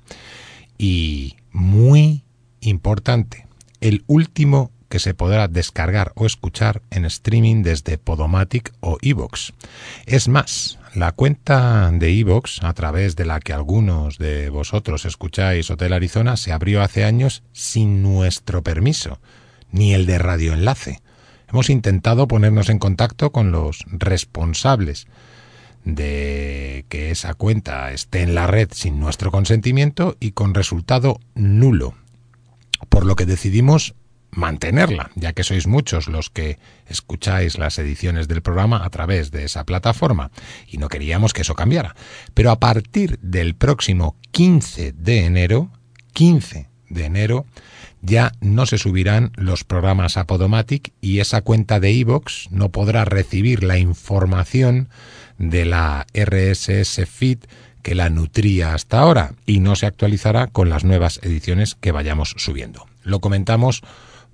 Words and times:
Y 0.77 1.37
muy 1.50 2.25
importante, 2.60 3.47
el 3.81 4.04
último 4.06 4.71
que 4.91 4.99
se 4.99 5.15
podrá 5.15 5.49
descargar 5.49 6.12
o 6.16 6.27
escuchar 6.27 6.83
en 6.91 7.06
streaming 7.06 7.62
desde 7.62 7.97
Podomatic 7.97 8.75
o 8.81 8.99
Evox. 9.00 9.54
Es 10.04 10.28
más, 10.28 10.78
la 10.95 11.12
cuenta 11.12 11.91
de 11.93 12.19
Evox, 12.19 12.62
a 12.62 12.73
través 12.75 13.15
de 13.17 13.25
la 13.25 13.41
que 13.41 13.53
algunos 13.53 14.19
de 14.19 14.51
vosotros 14.51 15.05
escucháis 15.05 15.71
Hotel 15.71 15.93
Arizona, 15.93 16.37
se 16.37 16.53
abrió 16.53 16.83
hace 16.83 17.05
años 17.05 17.43
sin 17.53 18.03
nuestro 18.03 18.62
permiso, 18.62 19.21
ni 19.71 19.95
el 19.95 20.06
de 20.06 20.19
Radio 20.19 20.53
Enlace. 20.53 21.01
Hemos 21.49 21.71
intentado 21.71 22.28
ponernos 22.28 22.69
en 22.69 22.78
contacto 22.78 23.31
con 23.31 23.53
los 23.53 23.84
responsables 23.89 25.06
de 25.84 26.84
que 26.89 27.11
esa 27.11 27.34
cuenta 27.34 27.93
esté 27.93 28.22
en 28.22 28.34
la 28.34 28.47
red 28.47 28.69
sin 28.72 29.01
nuestro 29.01 29.31
consentimiento 29.31 30.17
y 30.21 30.33
con 30.33 30.55
resultado 30.55 31.21
nulo. 31.34 31.95
Por 32.89 33.07
lo 33.07 33.17
que 33.17 33.27
decidimos 33.27 33.95
mantenerla, 34.32 35.10
ya 35.14 35.32
que 35.32 35.44
sois 35.44 35.66
muchos 35.66 36.08
los 36.08 36.30
que 36.30 36.58
escucháis 36.86 37.58
las 37.58 37.78
ediciones 37.78 38.28
del 38.28 38.42
programa 38.42 38.84
a 38.84 38.91
través 38.91 39.30
de 39.30 39.44
esa 39.44 39.64
plataforma 39.64 40.30
y 40.66 40.78
no 40.78 40.88
queríamos 40.88 41.32
que 41.32 41.42
eso 41.42 41.54
cambiara. 41.54 41.94
Pero 42.34 42.50
a 42.50 42.60
partir 42.60 43.18
del 43.20 43.54
próximo 43.54 44.16
15 44.30 44.92
de 44.92 45.24
enero, 45.24 45.70
15 46.12 46.68
de 46.88 47.04
enero, 47.04 47.46
ya 48.02 48.32
no 48.41 48.66
se 48.66 48.78
subirán 48.78 49.32
los 49.36 49.64
programas 49.64 50.16
a 50.16 50.26
Podomatic 50.26 50.92
y 51.00 51.20
esa 51.20 51.42
cuenta 51.42 51.80
de 51.80 51.92
iVox 51.92 52.48
no 52.50 52.70
podrá 52.70 53.04
recibir 53.04 53.62
la 53.62 53.78
información 53.78 54.88
de 55.38 55.64
la 55.64 56.06
RSS 56.14 57.06
feed 57.08 57.38
que 57.82 57.94
la 57.94 58.10
nutría 58.10 58.74
hasta 58.74 59.00
ahora 59.00 59.34
y 59.47 59.60
no 59.60 59.76
se 59.76 59.86
actualizará 59.86 60.47
con 60.48 60.68
las 60.68 60.84
nuevas 60.84 61.20
ediciones 61.22 61.74
que 61.74 61.92
vayamos 61.92 62.34
subiendo. 62.36 62.86
Lo 63.02 63.20
comentamos 63.20 63.82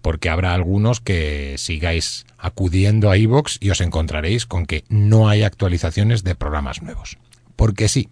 porque 0.06 0.30
habrá 0.30 0.54
algunos 0.54 1.00
que 1.00 1.56
sigáis 1.58 2.26
acudiendo 2.38 3.10
a 3.10 3.16
iVoox 3.16 3.56
y 3.58 3.70
os 3.70 3.80
encontraréis 3.80 4.46
con 4.46 4.64
que 4.64 4.84
no 4.88 5.28
hay 5.28 5.42
actualizaciones 5.42 6.22
de 6.22 6.36
programas 6.36 6.80
nuevos. 6.80 7.18
Porque 7.56 7.88
sí, 7.88 8.08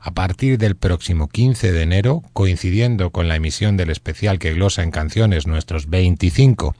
a 0.00 0.10
partir 0.10 0.58
del 0.58 0.76
próximo 0.76 1.28
15 1.28 1.72
de 1.72 1.80
enero, 1.80 2.22
coincidiendo 2.34 3.08
con 3.08 3.26
la 3.26 3.36
emisión 3.36 3.78
del 3.78 3.88
especial 3.88 4.38
que 4.38 4.52
glosa 4.52 4.82
en 4.82 4.90
canciones 4.90 5.46
nuestros 5.46 5.88
25 5.88 6.76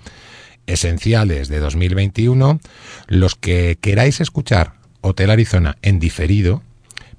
esenciales 0.67 1.49
de 1.49 1.59
2021, 1.59 2.61
los 3.07 3.37
que 3.37 3.79
queráis 3.81 4.21
escuchar 4.21 4.75
Hotel 5.01 5.31
Arizona 5.31 5.79
en 5.81 5.99
diferido, 6.01 6.63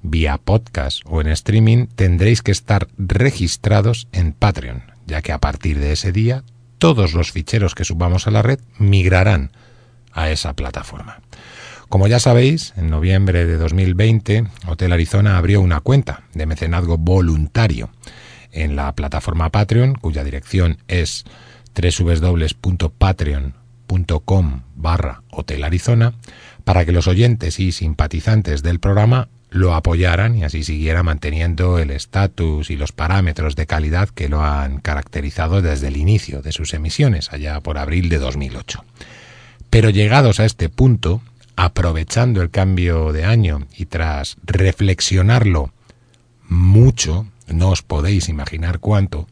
vía 0.00 0.38
podcast 0.38 1.00
o 1.06 1.20
en 1.20 1.26
streaming, 1.26 1.88
tendréis 1.96 2.40
que 2.40 2.52
estar 2.52 2.86
registrados 2.98 4.06
en 4.12 4.32
Patreon, 4.32 4.84
ya 5.08 5.22
que 5.22 5.32
a 5.32 5.38
partir 5.38 5.80
de 5.80 5.90
ese 5.90 6.12
día 6.12 6.44
todos 6.82 7.14
los 7.14 7.30
ficheros 7.30 7.76
que 7.76 7.84
subamos 7.84 8.26
a 8.26 8.32
la 8.32 8.42
red 8.42 8.58
migrarán 8.76 9.52
a 10.10 10.30
esa 10.30 10.54
plataforma. 10.54 11.20
Como 11.88 12.08
ya 12.08 12.18
sabéis, 12.18 12.74
en 12.76 12.90
noviembre 12.90 13.46
de 13.46 13.56
2020, 13.56 14.48
Hotel 14.66 14.92
Arizona 14.92 15.38
abrió 15.38 15.60
una 15.60 15.78
cuenta 15.78 16.24
de 16.34 16.44
mecenazgo 16.44 16.98
voluntario 16.98 17.90
en 18.50 18.74
la 18.74 18.92
plataforma 18.96 19.50
Patreon, 19.50 19.94
cuya 19.94 20.24
dirección 20.24 20.78
es 20.88 21.22
www.patreon.com 21.80 24.62
barra 24.74 25.22
Hotel 25.30 25.62
Arizona, 25.62 26.14
para 26.64 26.84
que 26.84 26.90
los 26.90 27.06
oyentes 27.06 27.60
y 27.60 27.70
simpatizantes 27.70 28.64
del 28.64 28.80
programa 28.80 29.28
lo 29.52 29.74
apoyaran 29.74 30.34
y 30.34 30.44
así 30.44 30.64
siguiera 30.64 31.02
manteniendo 31.02 31.78
el 31.78 31.90
estatus 31.90 32.70
y 32.70 32.76
los 32.76 32.92
parámetros 32.92 33.54
de 33.54 33.66
calidad 33.66 34.08
que 34.08 34.28
lo 34.30 34.42
han 34.42 34.80
caracterizado 34.80 35.60
desde 35.60 35.88
el 35.88 35.98
inicio 35.98 36.40
de 36.40 36.52
sus 36.52 36.72
emisiones, 36.72 37.32
allá 37.32 37.60
por 37.60 37.76
abril 37.76 38.08
de 38.08 38.18
2008. 38.18 38.84
Pero 39.68 39.90
llegados 39.90 40.40
a 40.40 40.46
este 40.46 40.70
punto, 40.70 41.20
aprovechando 41.54 42.40
el 42.40 42.50
cambio 42.50 43.12
de 43.12 43.24
año 43.24 43.66
y 43.76 43.86
tras 43.86 44.36
reflexionarlo 44.44 45.70
mucho, 46.48 47.26
no 47.46 47.70
os 47.70 47.82
podéis 47.82 48.30
imaginar 48.30 48.78
cuánto, 48.78 49.28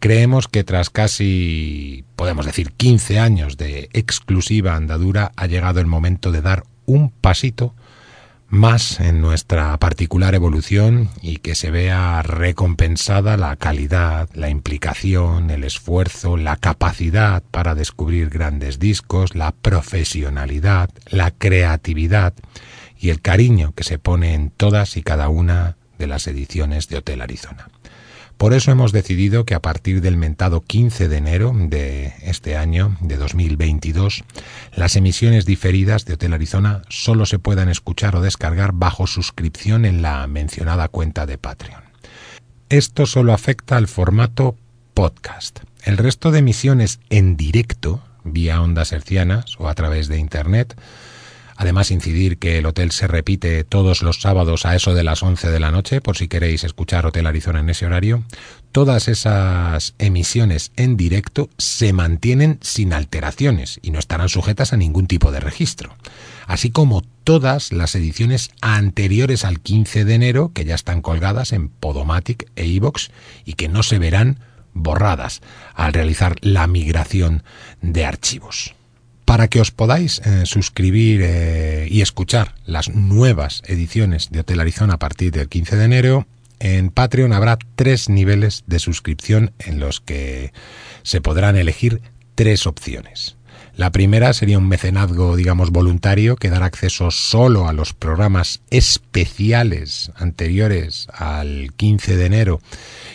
creemos 0.00 0.48
que 0.48 0.64
tras 0.64 0.90
casi, 0.90 2.04
podemos 2.14 2.44
decir, 2.44 2.72
15 2.72 3.18
años 3.18 3.56
de 3.56 3.88
exclusiva 3.94 4.76
andadura, 4.76 5.32
ha 5.36 5.46
llegado 5.46 5.80
el 5.80 5.86
momento 5.86 6.30
de 6.30 6.42
dar 6.42 6.64
un 6.84 7.10
pasito 7.10 7.74
más 8.50 8.98
en 8.98 9.20
nuestra 9.20 9.76
particular 9.78 10.34
evolución 10.34 11.08
y 11.22 11.36
que 11.36 11.54
se 11.54 11.70
vea 11.70 12.20
recompensada 12.22 13.36
la 13.36 13.56
calidad, 13.56 14.28
la 14.34 14.50
implicación, 14.50 15.50
el 15.50 15.64
esfuerzo, 15.64 16.36
la 16.36 16.56
capacidad 16.56 17.42
para 17.50 17.74
descubrir 17.74 18.28
grandes 18.28 18.78
discos, 18.78 19.34
la 19.34 19.52
profesionalidad, 19.52 20.90
la 21.08 21.30
creatividad 21.30 22.34
y 22.98 23.10
el 23.10 23.20
cariño 23.20 23.72
que 23.74 23.84
se 23.84 23.98
pone 23.98 24.34
en 24.34 24.50
todas 24.50 24.96
y 24.96 25.02
cada 25.02 25.28
una 25.28 25.76
de 25.98 26.08
las 26.08 26.26
ediciones 26.26 26.88
de 26.88 26.98
Hotel 26.98 27.22
Arizona. 27.22 27.68
Por 28.40 28.54
eso 28.54 28.70
hemos 28.70 28.92
decidido 28.92 29.44
que 29.44 29.54
a 29.54 29.60
partir 29.60 30.00
del 30.00 30.16
mentado 30.16 30.62
15 30.62 31.10
de 31.10 31.16
enero 31.18 31.52
de 31.54 32.14
este 32.22 32.56
año, 32.56 32.96
de 33.02 33.18
2022, 33.18 34.24
las 34.74 34.96
emisiones 34.96 35.44
diferidas 35.44 36.06
de 36.06 36.14
Hotel 36.14 36.32
Arizona 36.32 36.80
solo 36.88 37.26
se 37.26 37.38
puedan 37.38 37.68
escuchar 37.68 38.16
o 38.16 38.22
descargar 38.22 38.72
bajo 38.72 39.06
suscripción 39.06 39.84
en 39.84 40.00
la 40.00 40.26
mencionada 40.26 40.88
cuenta 40.88 41.26
de 41.26 41.36
Patreon. 41.36 41.82
Esto 42.70 43.04
solo 43.04 43.34
afecta 43.34 43.76
al 43.76 43.88
formato 43.88 44.56
podcast. 44.94 45.60
El 45.84 45.98
resto 45.98 46.30
de 46.30 46.38
emisiones 46.38 46.98
en 47.10 47.36
directo, 47.36 48.02
vía 48.24 48.62
ondas 48.62 48.92
hercianas 48.92 49.56
o 49.58 49.68
a 49.68 49.74
través 49.74 50.08
de 50.08 50.16
Internet, 50.16 50.80
Además, 51.60 51.90
incidir 51.90 52.38
que 52.38 52.56
el 52.56 52.64
hotel 52.64 52.90
se 52.90 53.06
repite 53.06 53.64
todos 53.64 54.00
los 54.00 54.22
sábados 54.22 54.64
a 54.64 54.74
eso 54.74 54.94
de 54.94 55.04
las 55.04 55.22
11 55.22 55.50
de 55.50 55.60
la 55.60 55.70
noche, 55.70 56.00
por 56.00 56.16
si 56.16 56.26
queréis 56.26 56.64
escuchar 56.64 57.04
Hotel 57.04 57.26
Arizona 57.26 57.60
en 57.60 57.68
ese 57.68 57.84
horario. 57.84 58.22
Todas 58.72 59.08
esas 59.08 59.92
emisiones 59.98 60.72
en 60.76 60.96
directo 60.96 61.50
se 61.58 61.92
mantienen 61.92 62.58
sin 62.62 62.94
alteraciones 62.94 63.78
y 63.82 63.90
no 63.90 63.98
estarán 63.98 64.30
sujetas 64.30 64.72
a 64.72 64.78
ningún 64.78 65.06
tipo 65.06 65.32
de 65.32 65.40
registro. 65.40 65.94
Así 66.46 66.70
como 66.70 67.02
todas 67.24 67.72
las 67.72 67.94
ediciones 67.94 68.52
anteriores 68.62 69.44
al 69.44 69.60
15 69.60 70.06
de 70.06 70.14
enero, 70.14 70.52
que 70.54 70.64
ya 70.64 70.74
están 70.74 71.02
colgadas 71.02 71.52
en 71.52 71.68
Podomatic 71.68 72.50
e 72.56 72.64
iVox 72.68 73.10
y 73.44 73.52
que 73.52 73.68
no 73.68 73.82
se 73.82 73.98
verán 73.98 74.38
borradas 74.72 75.42
al 75.74 75.92
realizar 75.92 76.36
la 76.40 76.66
migración 76.66 77.42
de 77.82 78.06
archivos. 78.06 78.74
Para 79.30 79.46
que 79.46 79.60
os 79.60 79.70
podáis 79.70 80.20
eh, 80.24 80.42
suscribir 80.44 81.20
eh, 81.22 81.86
y 81.88 82.00
escuchar 82.00 82.56
las 82.64 82.88
nuevas 82.88 83.62
ediciones 83.64 84.30
de 84.32 84.40
Hotel 84.40 84.58
Arizona 84.58 84.94
a 84.94 84.98
partir 84.98 85.30
del 85.30 85.48
15 85.48 85.76
de 85.76 85.84
enero, 85.84 86.26
en 86.58 86.90
Patreon 86.90 87.32
habrá 87.32 87.56
tres 87.76 88.08
niveles 88.08 88.64
de 88.66 88.80
suscripción 88.80 89.52
en 89.60 89.78
los 89.78 90.00
que 90.00 90.52
se 91.04 91.20
podrán 91.20 91.54
elegir 91.54 92.02
tres 92.34 92.66
opciones. 92.66 93.36
La 93.76 93.92
primera 93.92 94.32
sería 94.32 94.58
un 94.58 94.66
mecenazgo, 94.66 95.36
digamos, 95.36 95.70
voluntario 95.70 96.34
que 96.34 96.50
dará 96.50 96.66
acceso 96.66 97.12
solo 97.12 97.68
a 97.68 97.72
los 97.72 97.92
programas 97.94 98.62
especiales 98.70 100.10
anteriores 100.16 101.06
al 101.14 101.72
15 101.76 102.16
de 102.16 102.26
enero 102.26 102.60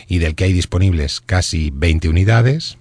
y 0.07 0.19
del 0.19 0.35
que 0.35 0.45
hay 0.45 0.53
disponibles 0.53 1.19
casi 1.19 1.71
20 1.73 2.07
unidades 2.07 2.77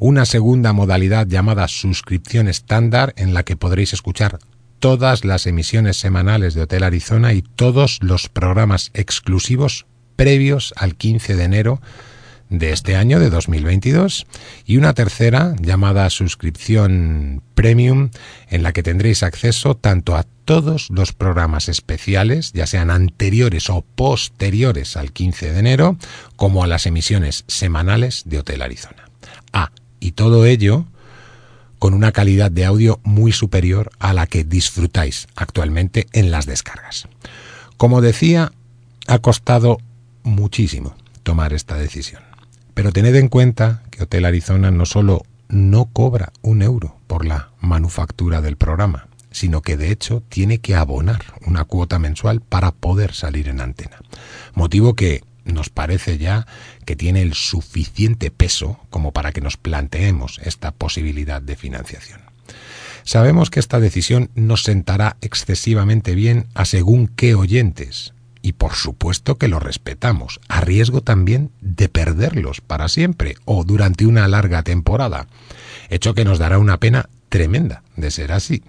una 0.00 0.24
segunda 0.24 0.72
modalidad 0.72 1.26
llamada 1.26 1.68
suscripción 1.68 2.48
estándar 2.48 3.12
en 3.16 3.34
la 3.34 3.42
que 3.42 3.56
podréis 3.56 3.92
escuchar 3.92 4.38
todas 4.78 5.26
las 5.26 5.46
emisiones 5.46 5.98
semanales 5.98 6.54
de 6.54 6.62
Hotel 6.62 6.84
Arizona 6.84 7.34
y 7.34 7.42
todos 7.42 7.98
los 8.00 8.30
programas 8.30 8.90
exclusivos 8.94 9.84
previos 10.16 10.72
al 10.78 10.96
15 10.96 11.36
de 11.36 11.44
enero 11.44 11.82
de 12.48 12.72
este 12.72 12.96
año 12.96 13.20
de 13.20 13.28
2022 13.28 14.26
y 14.64 14.78
una 14.78 14.94
tercera 14.94 15.54
llamada 15.60 16.08
suscripción 16.08 17.42
premium 17.54 18.08
en 18.48 18.62
la 18.62 18.72
que 18.72 18.82
tendréis 18.82 19.22
acceso 19.22 19.76
tanto 19.76 20.16
a 20.16 20.24
todos 20.46 20.88
los 20.90 21.12
programas 21.12 21.68
especiales, 21.68 22.52
ya 22.54 22.66
sean 22.66 22.90
anteriores 22.90 23.68
o 23.68 23.82
posteriores 23.82 24.96
al 24.96 25.12
15 25.12 25.52
de 25.52 25.58
enero, 25.58 25.96
como 26.36 26.64
a 26.64 26.66
las 26.66 26.86
emisiones 26.86 27.44
semanales 27.46 28.22
de 28.24 28.38
Hotel 28.38 28.62
Arizona. 28.62 29.04
Ah, 29.52 29.70
y 30.00 30.12
todo 30.12 30.46
ello 30.46 30.86
con 31.78 31.94
una 31.94 32.12
calidad 32.12 32.50
de 32.50 32.66
audio 32.66 33.00
muy 33.04 33.32
superior 33.32 33.90
a 33.98 34.12
la 34.12 34.26
que 34.26 34.44
disfrutáis 34.44 35.28
actualmente 35.36 36.06
en 36.12 36.30
las 36.30 36.46
descargas. 36.46 37.08
Como 37.76 38.00
decía, 38.00 38.52
ha 39.06 39.18
costado 39.20 39.78
muchísimo 40.22 40.94
tomar 41.22 41.52
esta 41.52 41.76
decisión. 41.76 42.22
Pero 42.74 42.92
tened 42.92 43.14
en 43.16 43.28
cuenta 43.28 43.82
que 43.90 44.02
Hotel 44.02 44.24
Arizona 44.24 44.70
no 44.70 44.84
solo 44.86 45.22
no 45.48 45.86
cobra 45.86 46.32
un 46.42 46.62
euro 46.62 46.96
por 47.06 47.24
la 47.24 47.50
manufactura 47.60 48.40
del 48.40 48.56
programa, 48.56 49.08
sino 49.30 49.62
que 49.62 49.76
de 49.76 49.90
hecho 49.90 50.22
tiene 50.28 50.58
que 50.58 50.74
abonar 50.74 51.22
una 51.46 51.64
cuota 51.64 51.98
mensual 51.98 52.40
para 52.40 52.72
poder 52.72 53.14
salir 53.14 53.48
en 53.48 53.60
antena. 53.60 53.98
Motivo 54.54 54.94
que 54.94 55.22
nos 55.44 55.70
parece 55.70 56.18
ya 56.18 56.46
que 56.90 56.96
tiene 56.96 57.22
el 57.22 57.34
suficiente 57.34 58.32
peso 58.32 58.80
como 58.90 59.12
para 59.12 59.30
que 59.30 59.40
nos 59.40 59.56
planteemos 59.56 60.40
esta 60.42 60.72
posibilidad 60.72 61.40
de 61.40 61.54
financiación. 61.54 62.20
Sabemos 63.04 63.48
que 63.48 63.60
esta 63.60 63.78
decisión 63.78 64.28
nos 64.34 64.64
sentará 64.64 65.16
excesivamente 65.20 66.16
bien 66.16 66.46
a 66.52 66.64
según 66.64 67.06
qué 67.06 67.36
oyentes, 67.36 68.12
y 68.42 68.54
por 68.54 68.72
supuesto 68.72 69.38
que 69.38 69.46
lo 69.46 69.60
respetamos, 69.60 70.40
a 70.48 70.62
riesgo 70.62 71.00
también 71.00 71.52
de 71.60 71.88
perderlos 71.88 72.60
para 72.60 72.88
siempre 72.88 73.36
o 73.44 73.62
durante 73.62 74.04
una 74.04 74.26
larga 74.26 74.64
temporada, 74.64 75.28
hecho 75.90 76.12
que 76.14 76.24
nos 76.24 76.40
dará 76.40 76.58
una 76.58 76.80
pena 76.80 77.08
tremenda 77.28 77.84
de 77.94 78.10
ser 78.10 78.32
así. 78.32 78.64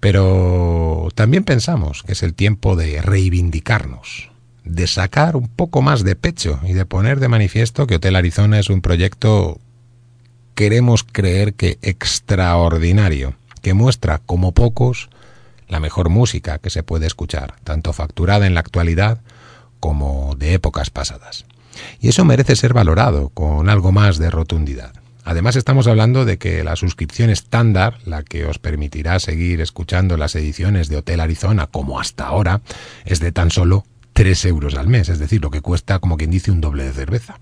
Pero 0.00 1.10
también 1.14 1.44
pensamos 1.44 2.02
que 2.02 2.14
es 2.14 2.24
el 2.24 2.34
tiempo 2.34 2.74
de 2.74 3.00
reivindicarnos, 3.02 4.32
de 4.66 4.86
sacar 4.86 5.36
un 5.36 5.48
poco 5.48 5.80
más 5.80 6.02
de 6.04 6.16
pecho 6.16 6.60
y 6.64 6.72
de 6.72 6.84
poner 6.84 7.20
de 7.20 7.28
manifiesto 7.28 7.86
que 7.86 7.96
Hotel 7.96 8.16
Arizona 8.16 8.58
es 8.58 8.68
un 8.68 8.82
proyecto, 8.82 9.60
queremos 10.54 11.04
creer 11.04 11.54
que 11.54 11.78
extraordinario, 11.82 13.34
que 13.62 13.74
muestra 13.74 14.18
como 14.18 14.52
pocos 14.52 15.08
la 15.68 15.80
mejor 15.80 16.10
música 16.10 16.58
que 16.58 16.70
se 16.70 16.82
puede 16.82 17.06
escuchar, 17.06 17.54
tanto 17.64 17.92
facturada 17.92 18.46
en 18.46 18.54
la 18.54 18.60
actualidad 18.60 19.20
como 19.80 20.34
de 20.36 20.54
épocas 20.54 20.90
pasadas. 20.90 21.46
Y 22.00 22.08
eso 22.08 22.24
merece 22.24 22.56
ser 22.56 22.72
valorado 22.72 23.28
con 23.30 23.68
algo 23.68 23.92
más 23.92 24.18
de 24.18 24.30
rotundidad. 24.30 24.92
Además 25.24 25.56
estamos 25.56 25.86
hablando 25.88 26.24
de 26.24 26.38
que 26.38 26.62
la 26.62 26.76
suscripción 26.76 27.30
estándar, 27.30 27.98
la 28.04 28.22
que 28.22 28.46
os 28.46 28.58
permitirá 28.58 29.18
seguir 29.18 29.60
escuchando 29.60 30.16
las 30.16 30.36
ediciones 30.36 30.88
de 30.88 30.98
Hotel 30.98 31.20
Arizona 31.20 31.66
como 31.66 31.98
hasta 31.98 32.26
ahora, 32.26 32.62
es 33.04 33.18
de 33.20 33.32
tan 33.32 33.50
solo 33.50 33.84
3 34.16 34.46
euros 34.46 34.74
al 34.76 34.88
mes, 34.88 35.10
es 35.10 35.18
decir, 35.18 35.42
lo 35.42 35.50
que 35.50 35.60
cuesta 35.60 35.98
como 35.98 36.16
quien 36.16 36.30
dice 36.30 36.50
un 36.50 36.62
doble 36.62 36.84
de 36.84 36.92
cerveza. 36.92 37.38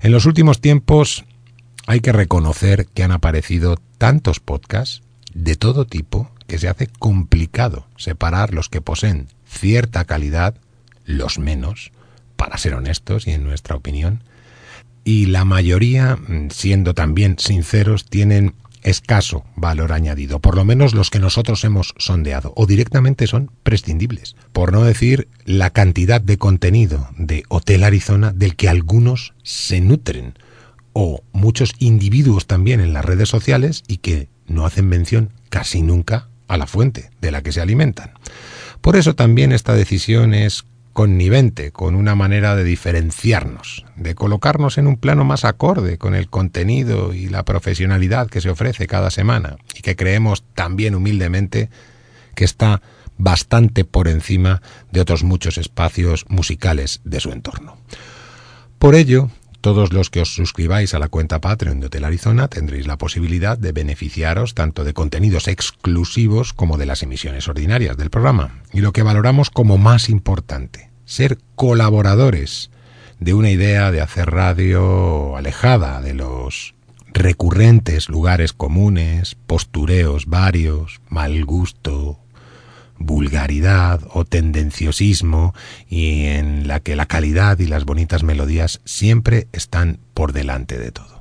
En 0.00 0.12
los 0.12 0.24
últimos 0.24 0.60
tiempos 0.60 1.24
hay 1.88 1.98
que 1.98 2.12
reconocer 2.12 2.86
que 2.86 3.02
han 3.02 3.10
aparecido 3.10 3.76
tantos 3.98 4.38
podcasts 4.38 5.02
de 5.34 5.56
todo 5.56 5.84
tipo 5.84 6.30
que 6.46 6.58
se 6.58 6.68
hace 6.68 6.86
complicado 6.86 7.88
separar 7.96 8.54
los 8.54 8.68
que 8.68 8.80
poseen 8.80 9.26
cierta 9.48 10.04
calidad, 10.04 10.54
los 11.04 11.40
menos, 11.40 11.90
para 12.36 12.56
ser 12.56 12.74
honestos 12.74 13.26
y 13.26 13.32
en 13.32 13.42
nuestra 13.42 13.74
opinión, 13.74 14.22
y 15.02 15.26
la 15.26 15.44
mayoría, 15.44 16.14
mm, 16.14 16.50
siendo 16.50 16.94
también 16.94 17.36
sinceros, 17.40 18.04
tienen 18.04 18.54
escaso 18.86 19.44
valor 19.56 19.92
añadido, 19.92 20.38
por 20.38 20.54
lo 20.54 20.64
menos 20.64 20.94
los 20.94 21.10
que 21.10 21.18
nosotros 21.18 21.64
hemos 21.64 21.92
sondeado, 21.98 22.52
o 22.56 22.66
directamente 22.66 23.26
son 23.26 23.50
prescindibles, 23.62 24.36
por 24.52 24.72
no 24.72 24.84
decir 24.84 25.28
la 25.44 25.70
cantidad 25.70 26.20
de 26.20 26.38
contenido 26.38 27.10
de 27.18 27.42
Hotel 27.48 27.82
Arizona 27.82 28.32
del 28.32 28.54
que 28.54 28.68
algunos 28.68 29.34
se 29.42 29.80
nutren, 29.80 30.38
o 30.92 31.22
muchos 31.32 31.74
individuos 31.78 32.46
también 32.46 32.80
en 32.80 32.92
las 32.92 33.04
redes 33.04 33.28
sociales 33.28 33.82
y 33.86 33.98
que 33.98 34.28
no 34.46 34.64
hacen 34.64 34.86
mención 34.86 35.32
casi 35.50 35.82
nunca 35.82 36.28
a 36.48 36.56
la 36.56 36.66
fuente 36.66 37.10
de 37.20 37.32
la 37.32 37.42
que 37.42 37.52
se 37.52 37.60
alimentan. 37.60 38.12
Por 38.80 38.96
eso 38.96 39.14
también 39.14 39.52
esta 39.52 39.74
decisión 39.74 40.32
es 40.32 40.64
connivente 40.96 41.72
con 41.72 41.94
una 41.94 42.14
manera 42.14 42.56
de 42.56 42.64
diferenciarnos, 42.64 43.84
de 43.96 44.14
colocarnos 44.14 44.78
en 44.78 44.86
un 44.86 44.96
plano 44.96 45.26
más 45.26 45.44
acorde 45.44 45.98
con 45.98 46.14
el 46.14 46.30
contenido 46.30 47.12
y 47.12 47.28
la 47.28 47.44
profesionalidad 47.44 48.28
que 48.30 48.40
se 48.40 48.48
ofrece 48.48 48.86
cada 48.86 49.10
semana 49.10 49.58
y 49.74 49.82
que 49.82 49.94
creemos 49.94 50.42
también 50.54 50.94
humildemente 50.94 51.68
que 52.34 52.46
está 52.46 52.80
bastante 53.18 53.84
por 53.84 54.08
encima 54.08 54.62
de 54.90 55.02
otros 55.02 55.22
muchos 55.22 55.58
espacios 55.58 56.24
musicales 56.30 57.02
de 57.04 57.20
su 57.20 57.30
entorno. 57.30 57.76
Por 58.78 58.94
ello, 58.94 59.28
todos 59.66 59.92
los 59.92 60.10
que 60.10 60.20
os 60.20 60.32
suscribáis 60.32 60.94
a 60.94 61.00
la 61.00 61.08
cuenta 61.08 61.40
Patreon 61.40 61.80
de 61.80 61.86
Hotel 61.86 62.04
Arizona 62.04 62.46
tendréis 62.46 62.86
la 62.86 62.98
posibilidad 62.98 63.58
de 63.58 63.72
beneficiaros 63.72 64.54
tanto 64.54 64.84
de 64.84 64.94
contenidos 64.94 65.48
exclusivos 65.48 66.52
como 66.52 66.78
de 66.78 66.86
las 66.86 67.02
emisiones 67.02 67.48
ordinarias 67.48 67.96
del 67.96 68.08
programa. 68.08 68.60
Y 68.72 68.80
lo 68.80 68.92
que 68.92 69.02
valoramos 69.02 69.50
como 69.50 69.76
más 69.76 70.08
importante, 70.08 70.92
ser 71.04 71.38
colaboradores 71.56 72.70
de 73.18 73.34
una 73.34 73.50
idea 73.50 73.90
de 73.90 74.00
hacer 74.00 74.30
radio 74.30 75.36
alejada 75.36 76.00
de 76.00 76.14
los 76.14 76.76
recurrentes 77.12 78.08
lugares 78.08 78.52
comunes, 78.52 79.36
postureos 79.48 80.26
varios, 80.26 81.00
mal 81.08 81.44
gusto, 81.44 82.20
vulgaridad 82.98 84.00
o 84.12 84.24
tendenciosismo 84.24 85.54
y 85.88 86.26
en 86.26 86.68
la 86.68 86.80
que 86.80 86.96
la 86.96 87.06
calidad 87.06 87.58
y 87.58 87.66
las 87.66 87.84
bonitas 87.84 88.22
melodías 88.22 88.80
siempre 88.84 89.48
están 89.52 89.98
por 90.14 90.32
delante 90.32 90.78
de 90.78 90.92
todo. 90.92 91.16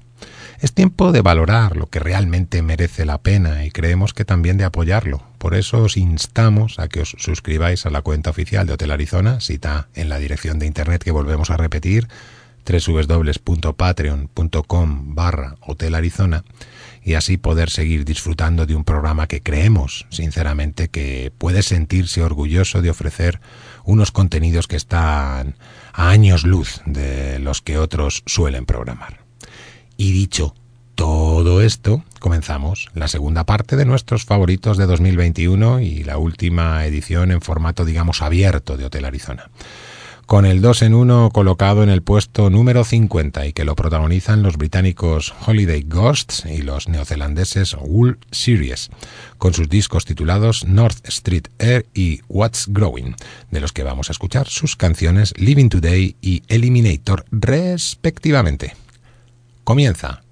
Es 0.60 0.74
tiempo 0.74 1.12
de 1.12 1.22
valorar 1.22 1.75
lo 1.75 1.88
que 1.88 2.00
realmente 2.00 2.62
merece 2.62 3.05
la 3.05 3.17
pena 3.20 3.65
y 3.65 3.72
creemos 3.72 4.13
que 4.13 4.24
también 4.25 4.58
de 4.58 4.63
apoyarlo. 4.63 5.22
Por 5.38 5.53
eso 5.53 5.84
os 5.84 5.98
instamos 5.98 6.79
a 6.79 6.88
que 6.88 7.01
os 7.01 7.13
suscribáis 7.20 7.86
a 7.86 7.89
la 7.89 8.01
cuenta 8.01 8.29
oficial 8.29 8.65
de 8.65 8.72
Hotel 8.74 8.91
Arizona, 8.91 9.41
cita 9.41 9.89
en 9.94 10.08
la 10.10 10.17
dirección 10.17 10.58
de 10.58 10.65
internet 10.65 11.03
que 11.03 11.12
volvemos 11.12 11.51
a 11.51 11.58
repetir, 11.58 12.08
www.patreon.com 12.65 15.15
barra 15.15 15.55
Hotel 15.62 15.94
Arizona 15.94 16.44
y 17.05 17.13
así 17.13 17.38
poder 17.38 17.69
seguir 17.69 18.03
disfrutando 18.03 18.65
de 18.65 18.75
un 18.75 18.83
programa 18.83 19.27
que 19.27 19.41
creemos, 19.41 20.07
sinceramente, 20.09 20.89
que 20.89 21.31
puede 21.38 21.62
sentirse 21.62 22.24
orgulloso 22.24 22.81
de 22.81 22.89
ofrecer 22.89 23.39
unos 23.83 24.12
contenidos 24.12 24.67
que 24.67 24.75
están 24.75 25.55
a 25.93 26.09
años 26.09 26.43
luz 26.43 26.81
de 26.88 27.38
los 27.38 27.62
que 27.62 27.77
otros 27.77 28.24
suelen 28.25 28.65
programar. 28.65 29.19
Y 29.97 30.13
dicho 30.13 30.55
todo 30.95 31.62
esto, 31.62 32.03
comenzamos 32.19 32.89
la 32.95 33.07
segunda 33.07 33.43
parte 33.43 33.75
de 33.75 33.85
nuestros 33.85 34.25
favoritos 34.25 34.77
de 34.77 34.88
2021 34.88 35.81
y 35.81 36.03
la 36.03 36.17
última 36.17 36.88
edición 36.88 37.31
en 37.31 37.41
formato, 37.41 37.85
digamos, 37.85 38.24
abierto 38.24 38.77
de 38.77 38.85
Hotel 38.85 39.05
Arizona 39.05 39.51
con 40.25 40.46
el 40.46 40.62
2 40.62 40.82
en 40.84 40.94
1 40.94 41.29
colocado 41.32 41.84
en 41.84 41.89
el 41.89 42.01
puesto 42.01 42.50
número 42.50 42.84
50 42.84 43.46
y 43.46 43.53
que 43.53 43.65
lo 43.65 43.75
protagonizan 43.75 44.41
los 44.41 44.58
británicos 44.58 45.34
Holiday 45.46 45.84
Ghosts 45.88 46.46
y 46.46 46.62
los 46.62 46.89
neozelandeses 46.89 47.75
Wool 47.79 48.17
Series, 48.32 48.89
con 49.38 49.53
sus 49.53 49.70
discos 49.70 50.05
titulados 50.05 50.65
North 50.65 51.08
Street 51.08 51.48
Air 51.60 51.86
y 51.94 52.22
What's 52.27 52.65
Growing, 52.67 53.15
de 53.51 53.60
los 53.60 53.72
que 53.72 53.84
vamos 53.84 54.10
a 54.10 54.13
escuchar 54.13 54.48
sus 54.48 54.75
canciones 54.75 55.34
Living 55.38 55.70
Today 55.70 56.15
y 56.22 56.44
Eliminator 56.48 57.25
respectivamente. 57.32 58.75
Comienza 59.63 60.24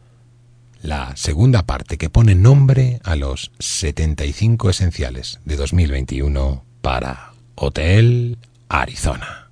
la 0.81 1.15
segunda 1.15 1.65
parte 1.65 1.97
que 1.97 2.09
pone 2.09 2.35
nombre 2.35 3.00
a 3.03 3.15
los 3.15 3.51
75 3.59 4.69
esenciales 4.69 5.39
de 5.45 5.55
2021 5.55 6.65
para 6.81 7.33
Hotel 7.55 8.38
Arizona. 8.67 9.42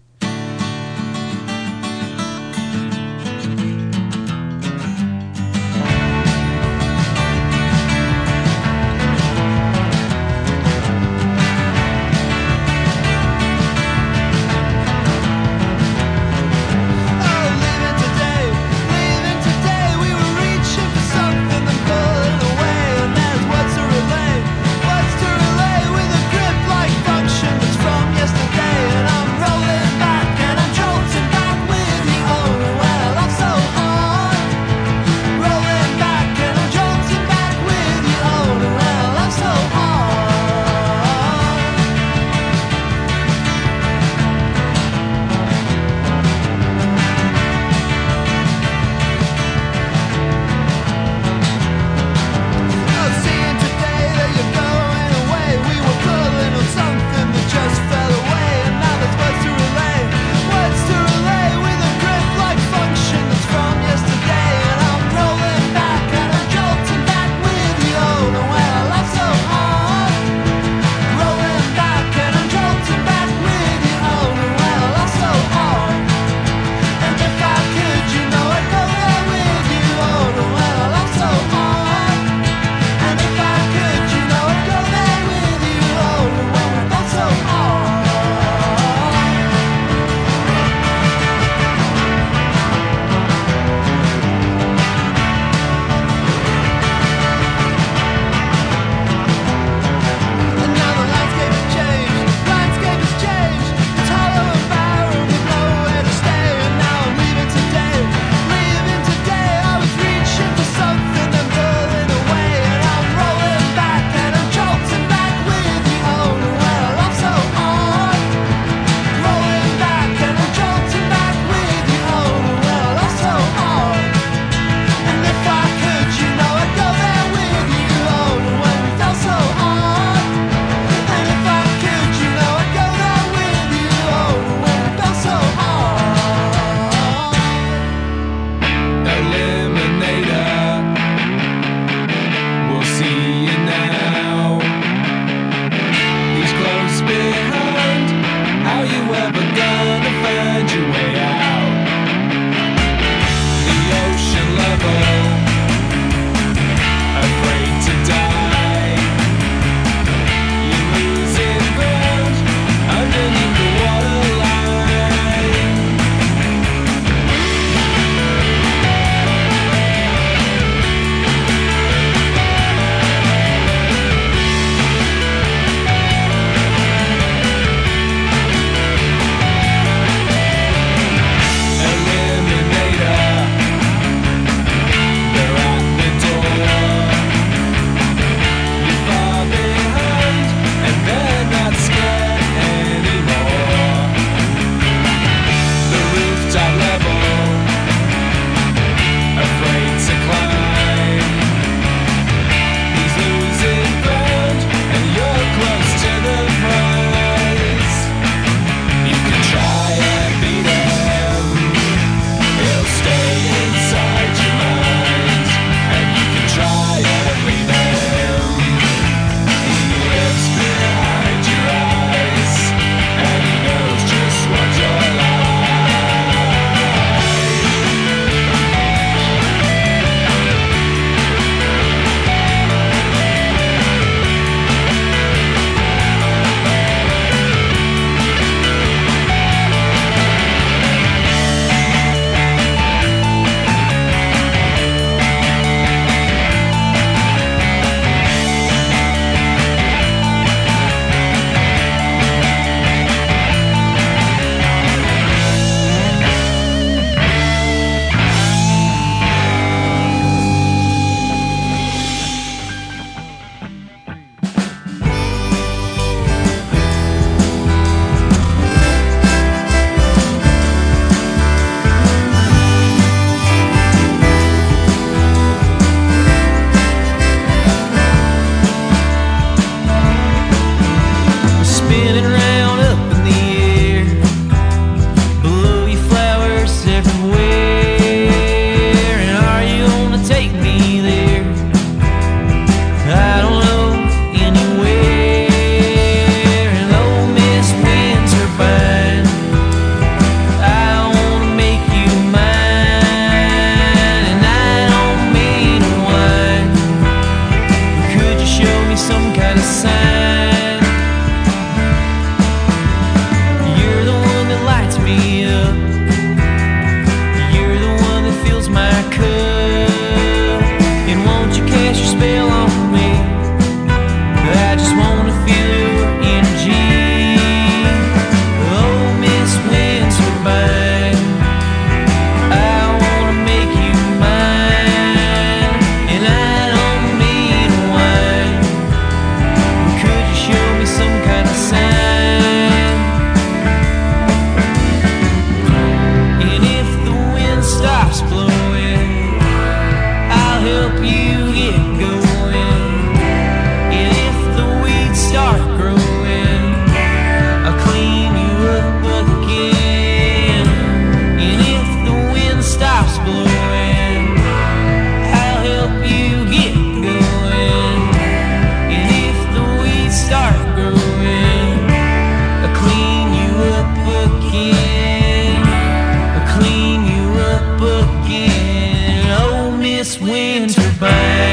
this 380.12 380.20
winter 380.20 381.00
band. 381.00 381.51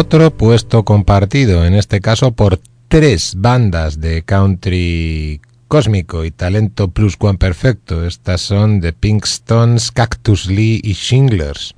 Otro 0.00 0.30
puesto 0.30 0.82
compartido, 0.82 1.66
en 1.66 1.74
este 1.74 2.00
caso 2.00 2.32
por 2.32 2.58
tres 2.88 3.34
bandas 3.36 4.00
de 4.00 4.22
country 4.22 5.42
cósmico 5.68 6.24
y 6.24 6.30
talento 6.30 6.88
plus 6.88 7.18
perfecto. 7.38 8.06
Estas 8.06 8.40
son 8.40 8.80
The 8.80 8.94
Pinkstones, 8.94 9.92
Cactus 9.92 10.46
Lee 10.46 10.80
y 10.82 10.94
Shinglers. 10.94 11.74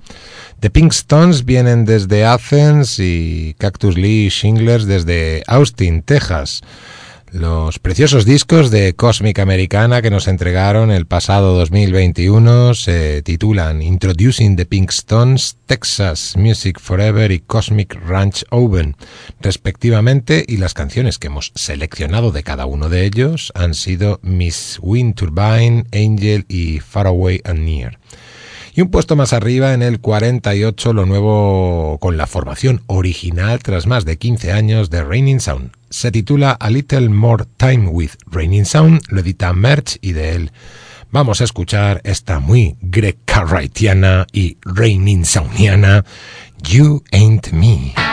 The 0.60 0.70
Pinkstones 0.70 1.44
vienen 1.44 1.84
desde 1.84 2.24
Athens 2.24 3.00
y 3.00 3.56
Cactus 3.58 3.98
Lee 3.98 4.26
y 4.26 4.28
Shinglers 4.28 4.86
desde 4.86 5.42
Austin, 5.48 6.02
Texas 6.02 6.62
los 7.32 7.78
preciosos 7.78 8.26
discos 8.26 8.70
de 8.70 8.92
Cosmic 8.94 9.38
Americana 9.38 10.02
que 10.02 10.10
nos 10.10 10.28
entregaron 10.28 10.90
el 10.90 11.06
pasado 11.06 11.56
2021 11.56 12.74
se 12.74 13.22
titulan 13.22 13.80
Introducing 13.80 14.54
the 14.56 14.66
Pink 14.66 14.90
Stones, 14.90 15.56
Texas 15.64 16.34
Music 16.36 16.78
Forever 16.78 17.32
y 17.32 17.40
Cosmic 17.40 17.98
Ranch 18.06 18.44
Oven, 18.50 18.96
respectivamente, 19.40 20.44
y 20.46 20.58
las 20.58 20.74
canciones 20.74 21.18
que 21.18 21.28
hemos 21.28 21.52
seleccionado 21.54 22.32
de 22.32 22.42
cada 22.42 22.66
uno 22.66 22.90
de 22.90 23.06
ellos 23.06 23.50
han 23.54 23.72
sido 23.72 24.20
Miss 24.22 24.78
Wind 24.82 25.14
Turbine, 25.14 25.84
Angel 25.92 26.44
y 26.48 26.80
Far 26.80 27.06
Away 27.06 27.40
and 27.44 27.60
Near. 27.60 27.98
Y 28.74 28.80
un 28.80 28.90
puesto 28.90 29.16
más 29.16 29.34
arriba, 29.34 29.74
en 29.74 29.82
el 29.82 30.00
48, 30.00 30.92
lo 30.94 31.04
nuevo 31.04 31.98
con 32.00 32.16
la 32.16 32.26
formación 32.26 32.82
original 32.86 33.58
tras 33.62 33.86
más 33.86 34.04
de 34.04 34.16
15 34.16 34.52
años 34.52 34.88
de 34.88 35.04
Raining 35.04 35.40
Sound. 35.40 35.72
Se 35.90 36.10
titula 36.10 36.52
A 36.52 36.70
Little 36.70 37.10
More 37.10 37.44
Time 37.58 37.88
with 37.88 38.12
Raining 38.26 38.64
Sound, 38.64 39.02
lo 39.08 39.20
edita 39.20 39.52
Merch 39.52 39.98
y 40.00 40.12
de 40.12 40.34
él 40.36 40.52
vamos 41.12 41.42
a 41.42 41.44
escuchar 41.44 42.00
esta 42.04 42.40
muy 42.40 42.76
Cartwrightiana 43.24 44.26
y 44.32 44.56
Raining 44.62 45.24
Soundiana, 45.24 46.04
You 46.62 47.04
Ain't 47.12 47.52
Me. 47.52 48.11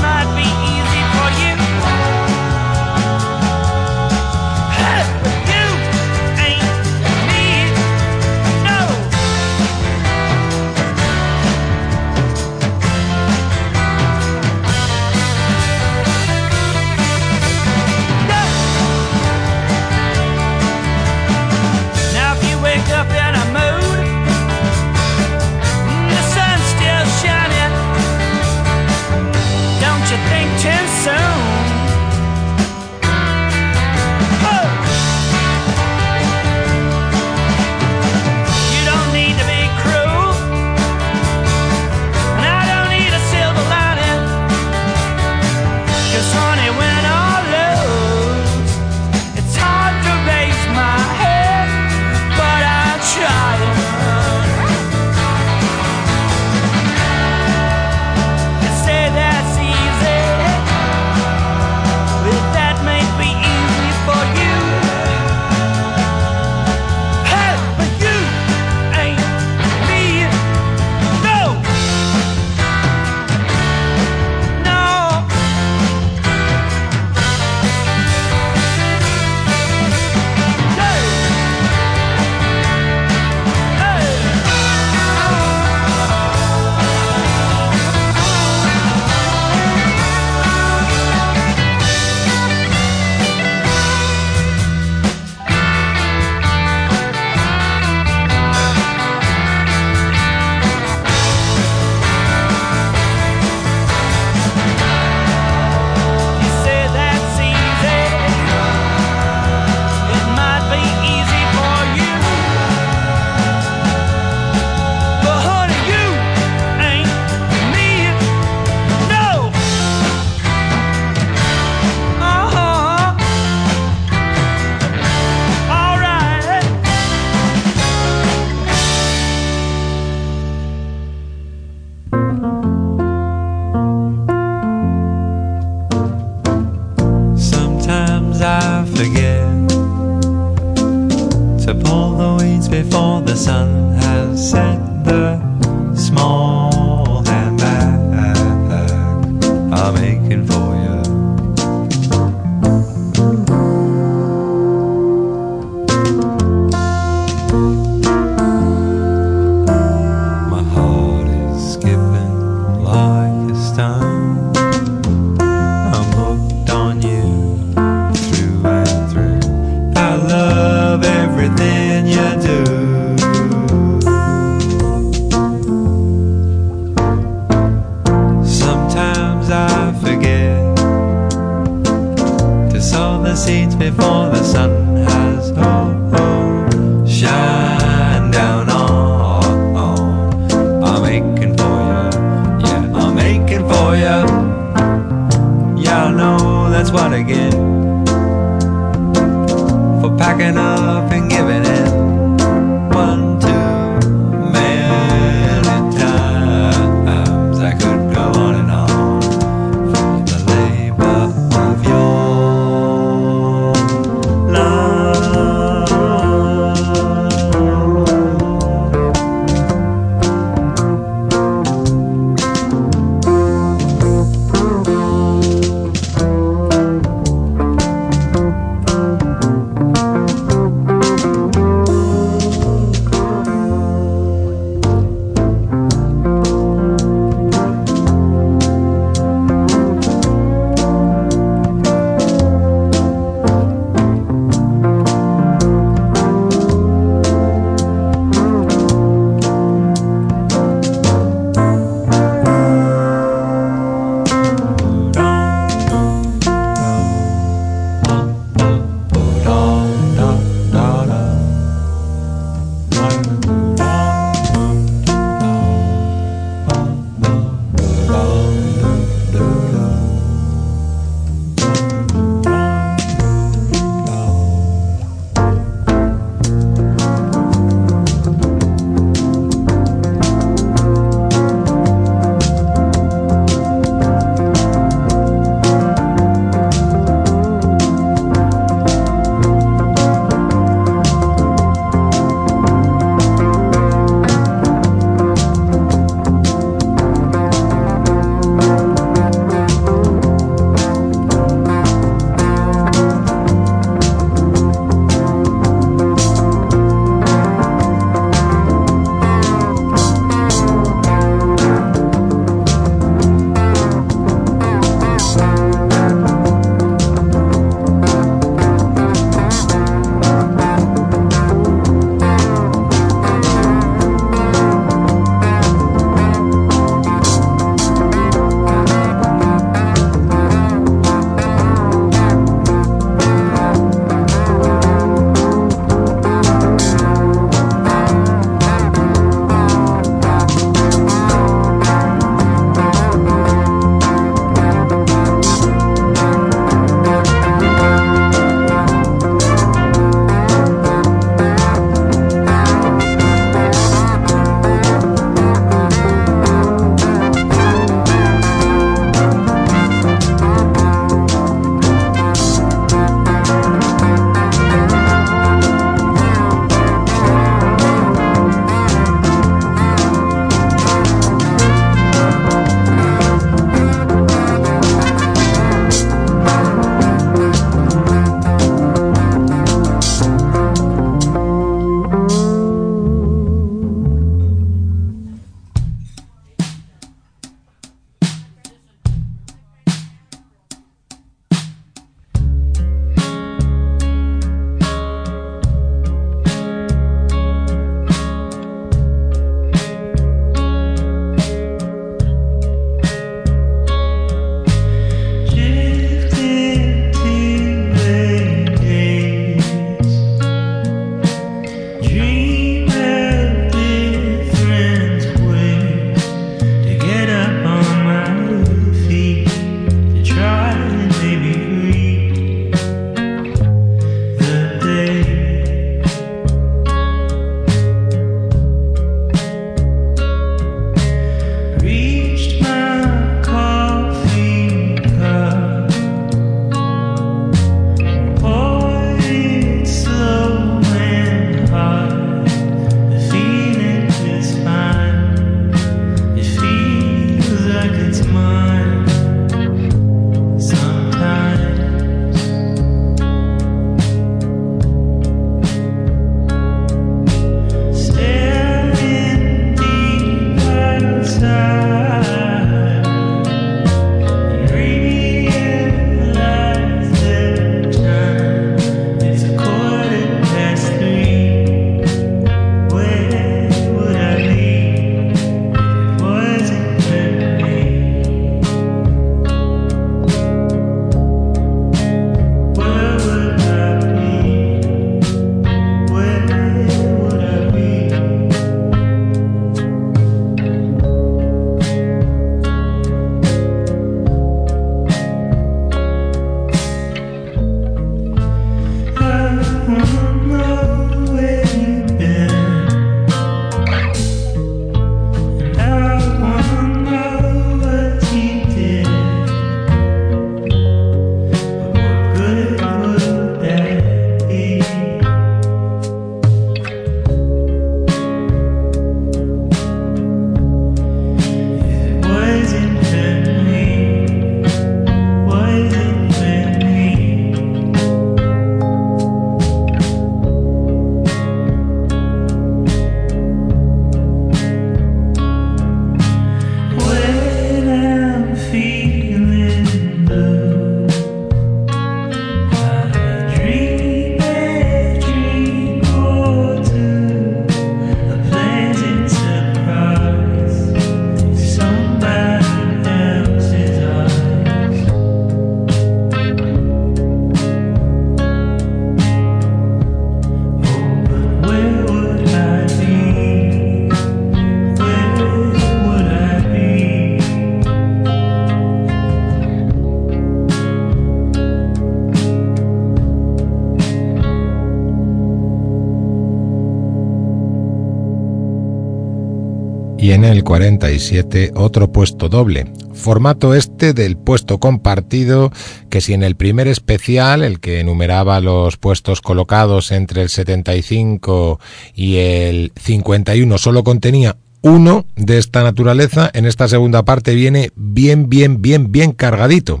En 580.32 580.44
el 580.44 580.64
47 580.64 581.72
otro 581.74 582.10
puesto 582.10 582.48
doble. 582.48 582.86
Formato 583.12 583.74
este 583.74 584.14
del 584.14 584.38
puesto 584.38 584.78
compartido 584.78 585.70
que 586.08 586.22
si 586.22 586.32
en 586.32 586.42
el 586.42 586.56
primer 586.56 586.88
especial, 586.88 587.62
el 587.62 587.80
que 587.80 588.00
enumeraba 588.00 588.60
los 588.60 588.96
puestos 588.96 589.42
colocados 589.42 590.10
entre 590.10 590.40
el 590.40 590.48
75 590.48 591.78
y 592.14 592.36
el 592.36 592.92
51 592.96 593.76
solo 593.76 594.04
contenía 594.04 594.56
uno 594.80 595.26
de 595.36 595.58
esta 595.58 595.82
naturaleza, 595.82 596.50
en 596.54 596.64
esta 596.64 596.88
segunda 596.88 597.24
parte 597.24 597.54
viene 597.54 597.90
bien, 597.94 598.48
bien, 598.48 598.80
bien, 598.80 599.12
bien 599.12 599.32
cargadito. 599.32 600.00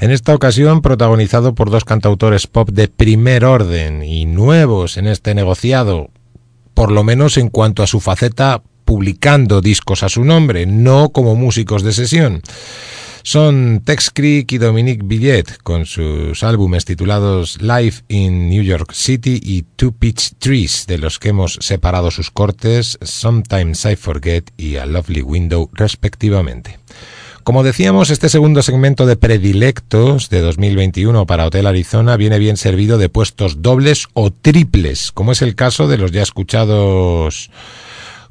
En 0.00 0.10
esta 0.10 0.34
ocasión 0.34 0.82
protagonizado 0.82 1.54
por 1.54 1.70
dos 1.70 1.84
cantautores 1.84 2.48
pop 2.48 2.68
de 2.70 2.88
primer 2.88 3.44
orden 3.44 4.02
y 4.02 4.26
nuevos 4.26 4.96
en 4.96 5.06
este 5.06 5.36
negociado, 5.36 6.10
por 6.74 6.90
lo 6.90 7.04
menos 7.04 7.38
en 7.38 7.48
cuanto 7.48 7.84
a 7.84 7.86
su 7.86 8.00
faceta 8.00 8.62
publicando 8.88 9.60
discos 9.60 10.02
a 10.02 10.08
su 10.08 10.24
nombre, 10.24 10.64
no 10.64 11.10
como 11.10 11.36
músicos 11.36 11.82
de 11.82 11.92
sesión. 11.92 12.40
Son 13.22 13.82
Tex 13.84 14.10
Creek 14.10 14.50
y 14.50 14.56
Dominique 14.56 15.02
Billet 15.04 15.58
con 15.62 15.84
sus 15.84 16.42
álbumes 16.42 16.86
titulados 16.86 17.60
Live 17.60 17.96
in 18.08 18.48
New 18.48 18.62
York 18.62 18.94
City 18.94 19.38
y 19.44 19.66
Two 19.76 19.92
Pitch 19.92 20.36
Trees, 20.38 20.86
de 20.86 20.96
los 20.96 21.18
que 21.18 21.28
hemos 21.28 21.58
separado 21.60 22.10
sus 22.10 22.30
cortes 22.30 22.98
Sometimes 23.02 23.84
I 23.84 23.96
Forget 23.96 24.52
y 24.56 24.76
A 24.76 24.86
Lovely 24.86 25.20
Window 25.20 25.68
respectivamente. 25.74 26.78
Como 27.44 27.62
decíamos, 27.62 28.08
este 28.08 28.30
segundo 28.30 28.62
segmento 28.62 29.04
de 29.04 29.16
predilectos 29.16 30.30
de 30.30 30.40
2021 30.40 31.26
para 31.26 31.44
Hotel 31.44 31.66
Arizona 31.66 32.16
viene 32.16 32.38
bien 32.38 32.56
servido 32.56 32.96
de 32.96 33.10
puestos 33.10 33.60
dobles 33.60 34.06
o 34.14 34.30
triples, 34.30 35.12
como 35.12 35.32
es 35.32 35.42
el 35.42 35.56
caso 35.56 35.88
de 35.88 35.98
los 35.98 36.10
ya 36.10 36.22
escuchados 36.22 37.50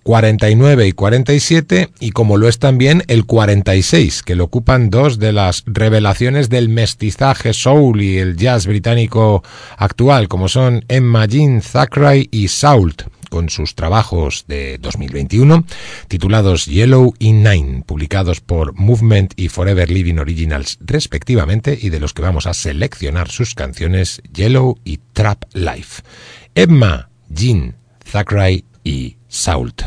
49 0.08 0.88
y 0.88 0.94
47 0.94 1.90
y 2.00 2.12
como 2.12 2.38
lo 2.38 2.48
es 2.48 2.60
también 2.60 3.04
el 3.08 3.26
46, 3.26 4.24
que 4.24 4.36
lo 4.36 4.46
ocupan 4.46 4.90
dos 4.90 5.20
de 5.20 5.34
las 5.34 5.66
revelaciones 5.66 6.48
del 6.48 6.70
mestizaje 6.70 7.52
soul 7.52 8.02
y 8.02 8.18
el 8.18 8.38
jazz 8.38 8.68
británico 8.68 9.44
actual, 9.76 10.30
como 10.30 10.48
son 10.48 10.86
Emma 10.88 11.26
Jean 11.26 11.60
Thackeray 11.60 12.30
y 12.32 12.48
Sault 12.48 13.02
con 13.30 13.50
sus 13.50 13.76
trabajos 13.76 14.46
de 14.48 14.78
2021 14.78 15.66
titulados 16.08 16.68
Yellow 16.68 17.14
in 17.20 17.44
Nine, 17.44 17.84
publicados 17.86 18.40
por 18.40 18.76
Movement 18.76 19.34
y 19.36 19.50
Forever 19.50 19.92
Living 19.92 20.20
Originals 20.20 20.80
respectivamente 20.80 21.78
y 21.82 21.90
de 21.90 22.00
los 22.00 22.14
que 22.14 22.22
vamos 22.22 22.48
a 22.48 22.54
seleccionar 22.54 23.28
sus 23.28 23.56
canciones 23.56 24.22
Yellow 24.34 24.80
y 24.86 25.02
Trap 25.12 25.54
Life. 25.54 26.02
Emma, 26.56 27.10
Jean, 27.28 27.76
Thackeray 28.10 28.64
y 28.88 29.18
Sault. 29.28 29.84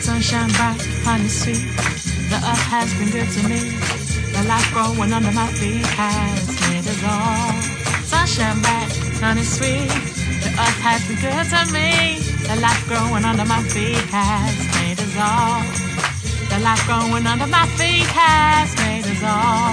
Sunshine 0.00 0.48
bright, 0.48 0.80
honey 1.04 1.28
sweet. 1.28 1.56
The 2.30 2.36
earth 2.36 2.66
has 2.72 2.94
been 2.94 3.10
good 3.10 3.28
to 3.28 3.48
me. 3.48 3.60
The 4.32 4.48
life 4.48 4.72
growing 4.72 5.12
under 5.12 5.32
my 5.32 5.46
feet 5.48 5.84
has 5.84 6.70
made 6.70 6.86
us 6.86 7.04
all. 7.04 7.81
Sunshine 8.12 8.60
bright, 8.60 8.92
honey 9.24 9.42
sweet. 9.42 9.88
The 10.44 10.50
earth 10.64 10.80
has 10.84 11.00
been 11.08 11.16
good 11.16 11.46
to 11.48 11.60
me. 11.72 12.20
The 12.46 12.56
life 12.60 12.86
growing 12.86 13.24
under 13.24 13.46
my 13.46 13.62
feet 13.72 14.04
has 14.12 14.54
made 14.76 15.00
us 15.00 15.16
all. 15.16 15.64
The 16.52 16.58
life 16.62 16.84
growing 16.86 17.26
under 17.26 17.46
my 17.46 17.66
feet 17.78 18.06
has 18.12 18.76
made 18.76 19.06
us 19.08 19.22
all. 19.24 19.72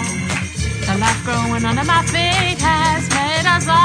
The 0.88 0.96
life 1.04 1.22
growing 1.26 1.66
under 1.66 1.84
my 1.84 2.02
feet 2.04 2.60
has 2.64 3.10
made 3.12 3.46
us 3.46 3.68
all. 3.68 3.80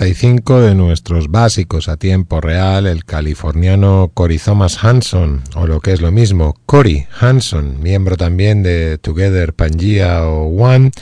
35 0.00 0.62
de 0.62 0.74
nuestros 0.74 1.30
básicos 1.30 1.90
a 1.90 1.98
tiempo 1.98 2.40
real, 2.40 2.86
el 2.86 3.04
californiano 3.04 4.10
Cory 4.14 4.38
Thomas 4.38 4.82
Hanson, 4.82 5.42
o 5.54 5.66
lo 5.66 5.80
que 5.80 5.92
es 5.92 6.00
lo 6.00 6.10
mismo, 6.10 6.56
Cory 6.64 7.06
Hanson, 7.20 7.82
miembro 7.82 8.16
también 8.16 8.62
de 8.62 8.96
Together 8.96 9.52
Pangea 9.52 10.24
o 10.24 10.46
One, 10.46 10.92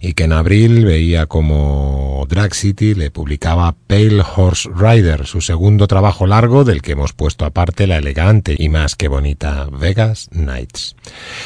y 0.00 0.12
que 0.12 0.24
en 0.24 0.32
abril 0.32 0.84
veía 0.84 1.26
como 1.26 2.24
Drag 2.28 2.54
City 2.54 2.94
le 2.94 3.10
publicaba 3.10 3.74
Pale 3.88 4.22
Horse 4.36 4.70
Rider, 4.72 5.26
su 5.26 5.40
segundo 5.40 5.88
trabajo 5.88 6.28
largo 6.28 6.62
del 6.62 6.82
que 6.82 6.92
hemos 6.92 7.14
puesto 7.14 7.46
aparte 7.46 7.88
la 7.88 7.96
elegante 7.96 8.54
y 8.56 8.68
más 8.68 8.94
que 8.94 9.08
bonita 9.08 9.66
Vegas 9.72 10.28
Nights. 10.30 10.94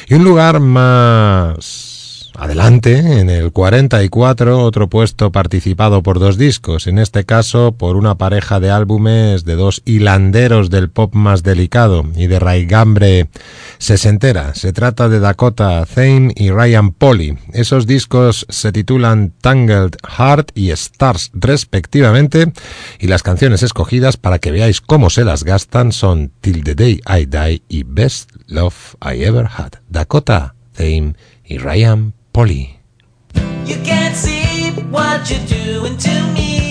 Y 0.06 0.12
un 0.12 0.24
lugar 0.24 0.60
más 0.60 1.89
Adelante, 2.50 3.20
en 3.20 3.30
el 3.30 3.52
44, 3.52 4.64
otro 4.64 4.88
puesto 4.88 5.30
participado 5.30 6.02
por 6.02 6.18
dos 6.18 6.36
discos, 6.36 6.88
en 6.88 6.98
este 6.98 7.24
caso 7.24 7.76
por 7.78 7.94
una 7.94 8.16
pareja 8.16 8.58
de 8.58 8.70
álbumes 8.70 9.44
de 9.44 9.54
dos 9.54 9.82
hilanderos 9.84 10.68
del 10.68 10.90
pop 10.90 11.14
más 11.14 11.44
delicado 11.44 12.04
y 12.16 12.26
de 12.26 12.40
raigambre 12.40 13.28
sesentera. 13.78 14.52
Se 14.56 14.72
trata 14.72 15.08
de 15.08 15.20
Dakota 15.20 15.86
Thane 15.86 16.32
y 16.34 16.50
Ryan 16.50 16.90
Polly. 16.90 17.38
Esos 17.52 17.86
discos 17.86 18.46
se 18.48 18.72
titulan 18.72 19.32
Tangled 19.40 19.94
Heart 20.18 20.50
y 20.56 20.72
Stars 20.72 21.30
respectivamente 21.34 22.52
y 22.98 23.06
las 23.06 23.22
canciones 23.22 23.62
escogidas 23.62 24.16
para 24.16 24.40
que 24.40 24.50
veáis 24.50 24.80
cómo 24.80 25.08
se 25.08 25.22
las 25.22 25.44
gastan 25.44 25.92
son 25.92 26.32
Till 26.40 26.64
the 26.64 26.74
Day 26.74 27.00
I 27.06 27.26
Die 27.26 27.62
y 27.68 27.84
Best 27.84 28.32
Love 28.48 28.96
I 29.00 29.22
Ever 29.22 29.46
Had. 29.46 29.74
Dakota 29.88 30.56
Thane 30.74 31.14
y 31.44 31.58
Ryan 31.58 32.14
Polly. 32.32 32.78
You 33.66 33.76
can't 33.82 34.14
see 34.14 34.70
what 34.90 35.28
you're 35.30 35.46
doing 35.46 35.96
to 35.96 36.32
me. 36.34 36.69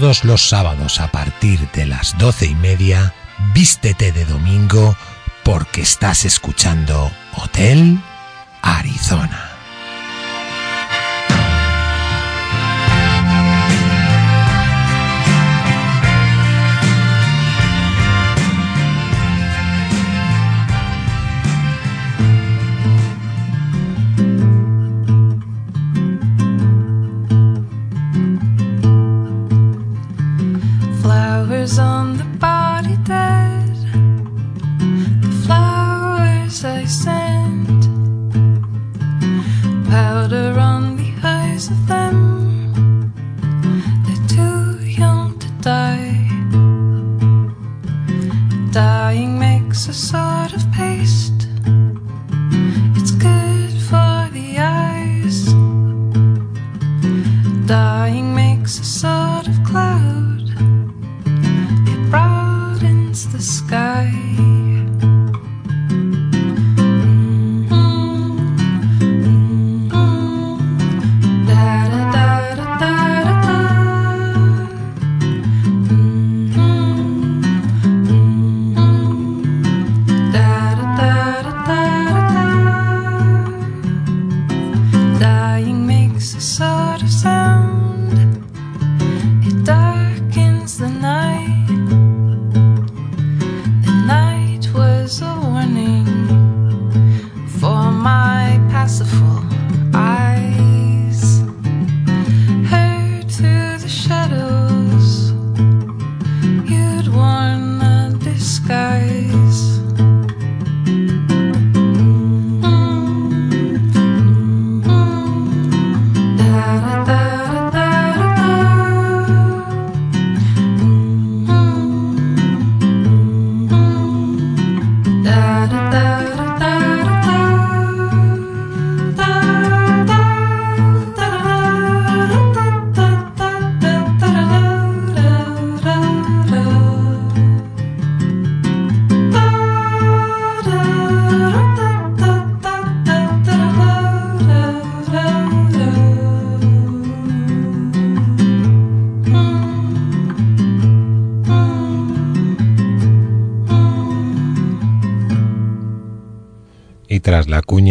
Todos 0.00 0.22
los 0.22 0.48
sábados 0.48 1.00
a 1.00 1.10
partir 1.10 1.58
de 1.72 1.84
las 1.84 2.16
doce 2.18 2.46
y 2.46 2.54
media, 2.54 3.12
vístete 3.52 4.12
de 4.12 4.24
domingo 4.26 4.96
porque 5.42 5.80
estás 5.80 6.24
escuchando 6.24 7.10
Hotel 7.34 7.98
Arizona. 8.62 9.47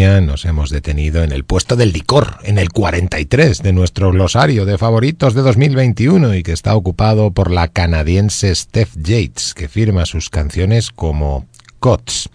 Nos 0.08 0.46
hemos 0.46 0.70
detenido 0.70 1.22
en 1.22 1.34
el 1.34 1.44
puesto 1.44 1.76
del 1.76 1.92
licor, 1.92 2.38
en 2.44 2.58
el 2.58 2.70
43 2.70 3.62
de 3.62 3.74
nuestro 3.74 4.12
glosario 4.12 4.66
de 4.66 4.78
favoritos 4.78 5.34
de 5.34 5.42
2021 5.42 6.34
y 6.36 6.44
que 6.44 6.54
está 6.54 6.76
ocupado 6.76 7.32
por 7.32 7.52
la 7.52 7.68
canadiense 7.68 8.56
Steph 8.56 8.96
Yates, 8.96 9.54
que 9.54 9.68
firma 9.68 10.06
sus 10.06 10.30
canciones 10.30 10.92
como 10.92 11.46
Cots 11.80 12.30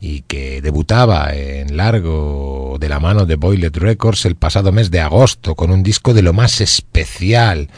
y 0.00 0.20
que 0.22 0.60
debutaba 0.60 1.34
en 1.34 1.76
largo 1.78 2.76
de 2.78 2.88
la 2.90 3.00
mano 3.00 3.24
de 3.24 3.36
Boylet 3.36 3.76
Records 3.76 4.26
el 4.26 4.36
pasado 4.36 4.70
mes 4.70 4.90
de 4.90 5.00
agosto 5.00 5.54
con 5.54 5.70
un 5.70 5.82
disco 5.82 6.12
de 6.12 6.22
lo 6.22 6.34
más 6.34 6.60
especial 6.60 7.70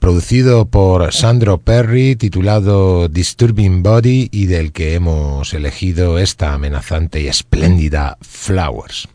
producido 0.00 0.64
por 0.64 1.12
Sandro 1.12 1.58
Perry, 1.58 2.16
titulado 2.16 3.08
Disturbing 3.08 3.82
Body 3.82 4.30
y 4.32 4.46
del 4.46 4.72
que 4.72 4.94
hemos 4.94 5.52
elegido 5.52 6.18
esta 6.18 6.54
amenazante 6.54 7.20
y 7.20 7.28
espléndida 7.28 8.16
Flowers. 8.22 9.08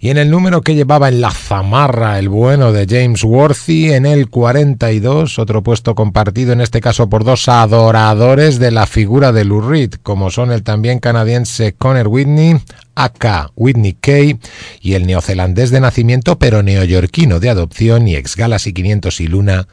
Y 0.00 0.08
en 0.08 0.16
el 0.16 0.30
número 0.30 0.62
que 0.62 0.74
llevaba 0.74 1.08
en 1.08 1.20
la 1.20 1.30
zamarra 1.30 2.18
el 2.18 2.30
bueno 2.30 2.72
de 2.72 2.86
James 2.88 3.22
Worthy, 3.22 3.92
en 3.92 4.06
el 4.06 4.30
42, 4.30 5.38
otro 5.38 5.62
puesto 5.62 5.94
compartido 5.94 6.54
en 6.54 6.62
este 6.62 6.80
caso 6.80 7.08
por 7.10 7.24
dos 7.24 7.48
adoradores 7.48 8.58
de 8.58 8.70
la 8.70 8.86
figura 8.86 9.32
de 9.32 9.44
Lou 9.44 9.60
Reed, 9.60 9.94
como 10.02 10.30
son 10.30 10.50
el 10.50 10.62
también 10.62 10.98
canadiense 10.98 11.74
Connor 11.74 12.08
Whitney, 12.08 12.58
aka 12.94 13.50
Whitney 13.54 13.92
Kay, 14.00 14.38
y 14.80 14.94
el 14.94 15.06
neozelandés 15.06 15.70
de 15.70 15.80
nacimiento 15.80 16.38
pero 16.38 16.62
neoyorquino 16.62 17.38
de 17.38 17.50
adopción 17.50 18.08
y 18.08 18.16
ex 18.16 18.34
Galaxy 18.34 18.72
500 18.72 19.20
y 19.20 19.26
Luna, 19.26 19.68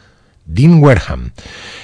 Dean 0.49 0.83
Wareham. 0.83 1.31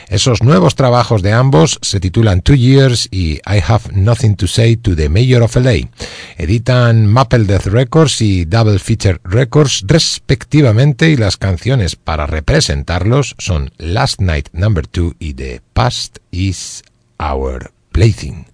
Esos 0.10 0.44
nuevos 0.44 0.76
trabajos 0.76 1.22
de 1.22 1.32
ambos 1.32 1.80
se 1.82 2.00
titulan 2.00 2.42
Two 2.42 2.56
Years 2.56 3.08
y 3.12 3.36
I 3.46 3.62
Have 3.66 3.94
Nothing 3.94 4.36
to 4.36 4.48
Say 4.48 4.76
to 4.78 4.96
the 4.96 5.10
Mayor 5.10 5.44
of 5.44 5.56
LA. 5.56 5.90
Editan 6.38 7.08
Maple 7.08 7.46
Death 7.46 7.68
Records 7.68 8.22
y 8.22 8.46
Double 8.46 8.80
Feature 8.80 9.20
Records 9.24 9.84
respectivamente 9.88 11.10
y 11.10 11.18
las 11.18 11.38
canciones 11.38 11.96
para 11.96 12.28
representarlos 12.28 13.36
son 13.38 13.72
Last 13.78 14.20
Night 14.20 14.50
Number 14.54 14.86
2 14.92 15.14
y 15.20 15.34
The 15.34 15.62
Past 15.74 16.18
is 16.32 16.84
Our 17.20 17.72
Plaything. 17.92 18.46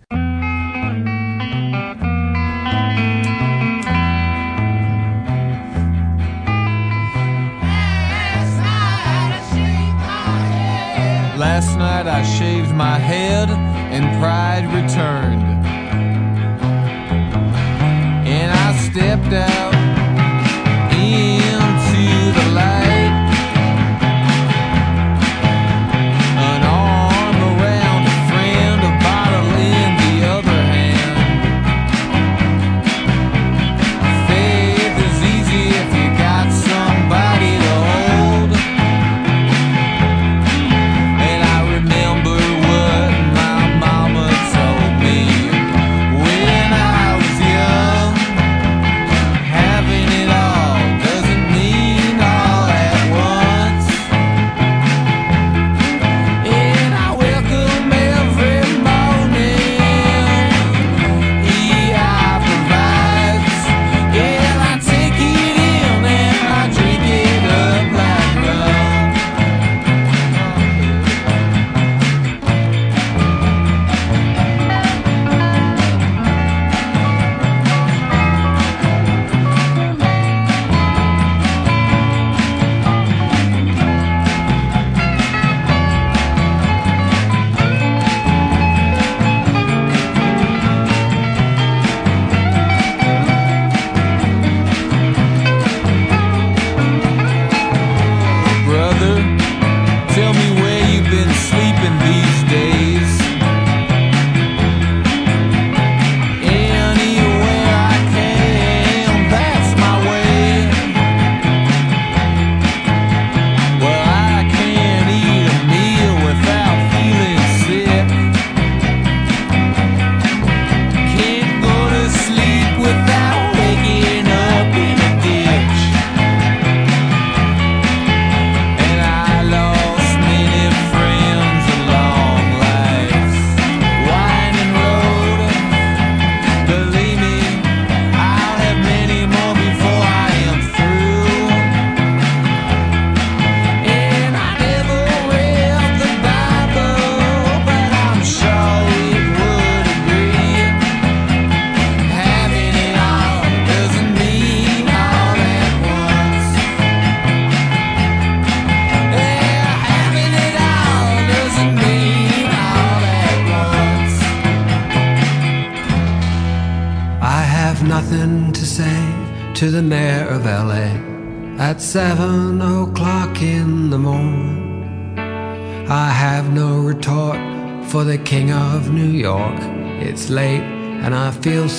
I 12.22 12.24
shaved 12.24 12.76
my 12.76 13.00
head 13.00 13.50
and 13.50 14.06
pride 14.22 14.66
returned. 14.72 15.41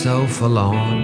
So 0.02 0.26
forlorn. 0.26 1.00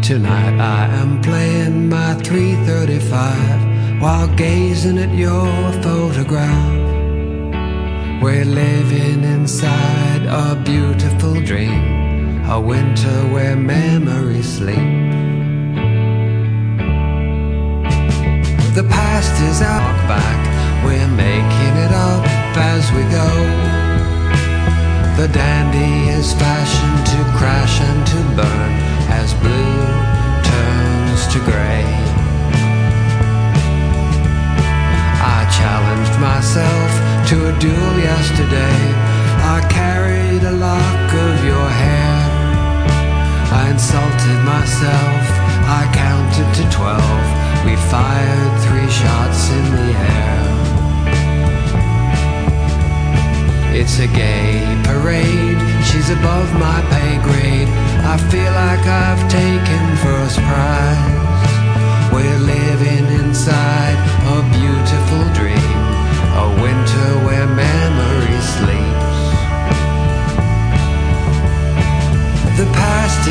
Tonight 0.00 0.58
I 0.58 0.86
am 1.00 1.20
playing 1.20 1.90
my 1.90 2.14
335 2.14 4.00
while 4.00 4.26
gazing 4.36 4.96
at 4.96 5.14
your 5.14 5.52
photograph. 5.82 6.72
We're 8.22 8.46
living 8.46 9.22
inside 9.22 10.24
a 10.24 10.56
beautiful 10.64 11.34
dream, 11.42 12.46
a 12.48 12.58
winter 12.58 13.18
where 13.34 13.54
memories 13.54 14.50
sleep. 14.50 14.97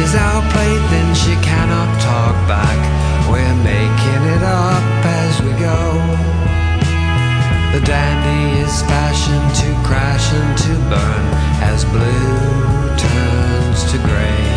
Is 0.04 0.16
our 0.16 0.41
plaything, 0.52 1.14
she 1.14 1.34
cannot 1.41 1.89
talk 2.02 2.36
back. 2.48 2.80
We're 3.30 3.60
making 3.64 4.24
it 4.36 4.43
up 4.43 5.06
as 5.22 5.41
we 5.41 5.52
go. 5.60 5.80
The 7.74 7.82
dandy 7.86 8.62
is 8.62 8.82
fashioned 8.84 9.52
to 9.62 9.88
crash 9.88 10.34
and 10.34 10.58
to 10.66 10.74
burn 10.91 11.26
as 11.72 11.86
blue 11.86 12.98
turns 12.98 13.91
to 13.91 13.98
gray. 14.08 14.57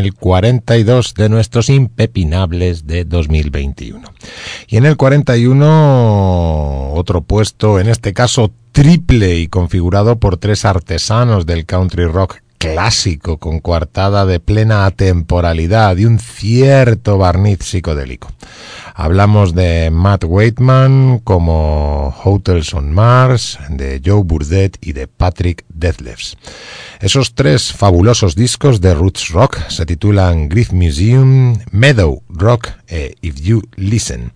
El 0.00 0.14
42 0.14 1.14
de 1.14 1.28
nuestros 1.28 1.68
impepinables 1.68 2.86
de 2.86 3.04
2021. 3.04 4.02
Y 4.66 4.76
en 4.76 4.86
el 4.86 4.96
41 4.96 6.92
otro 6.94 7.20
puesto, 7.20 7.78
en 7.78 7.88
este 7.88 8.12
caso 8.12 8.50
triple 8.72 9.36
y 9.36 9.48
configurado 9.48 10.18
por 10.18 10.36
tres 10.36 10.64
artesanos 10.64 11.46
del 11.46 11.66
country 11.66 12.06
rock 12.06 12.38
clásico 12.58 13.38
con 13.38 13.60
coartada 13.60 14.26
de 14.26 14.38
plena 14.38 14.84
atemporalidad 14.84 15.96
y 15.96 16.04
un 16.04 16.18
cierto 16.18 17.16
barniz 17.16 17.60
psicodélico. 17.60 18.28
Hablamos 19.02 19.54
de 19.54 19.90
Matt 19.90 20.24
Waitman 20.24 21.20
como 21.24 22.14
Hotels 22.22 22.74
on 22.74 22.92
Mars, 22.92 23.58
de 23.70 24.02
Joe 24.04 24.22
Burdett 24.22 24.76
y 24.82 24.92
de 24.92 25.08
Patrick 25.08 25.64
Deathlefs. 25.70 26.36
Esos 27.00 27.34
tres 27.34 27.72
fabulosos 27.72 28.34
discos 28.34 28.82
de 28.82 28.92
Roots 28.92 29.30
Rock 29.30 29.58
se 29.70 29.86
titulan 29.86 30.50
Grief 30.50 30.72
Museum, 30.72 31.58
Meadow 31.70 32.22
Rock 32.28 32.72
e 32.88 33.14
If 33.22 33.40
You 33.40 33.62
Listen. 33.76 34.32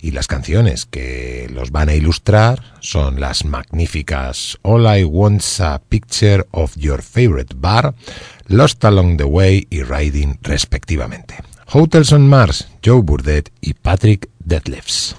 Y 0.00 0.10
las 0.10 0.26
canciones 0.26 0.84
que 0.84 1.48
los 1.54 1.70
van 1.70 1.88
a 1.88 1.94
ilustrar 1.94 2.60
son 2.80 3.20
las 3.20 3.44
magníficas 3.44 4.58
All 4.62 4.98
I 4.98 5.04
Want's 5.04 5.60
a 5.60 5.80
Picture 5.88 6.44
of 6.50 6.74
Your 6.74 7.02
Favorite 7.02 7.54
Bar, 7.56 7.94
Lost 8.48 8.84
Along 8.84 9.16
the 9.16 9.24
Way 9.24 9.68
y 9.70 9.84
Riding 9.84 10.40
respectivamente. 10.42 11.36
Hotels 11.70 12.14
on 12.14 12.26
Mars, 12.26 12.66
Joe 12.82 13.02
Burdett 13.02 13.52
y 13.60 13.74
Patrick 13.74 14.30
Deathlefs. 14.38 15.14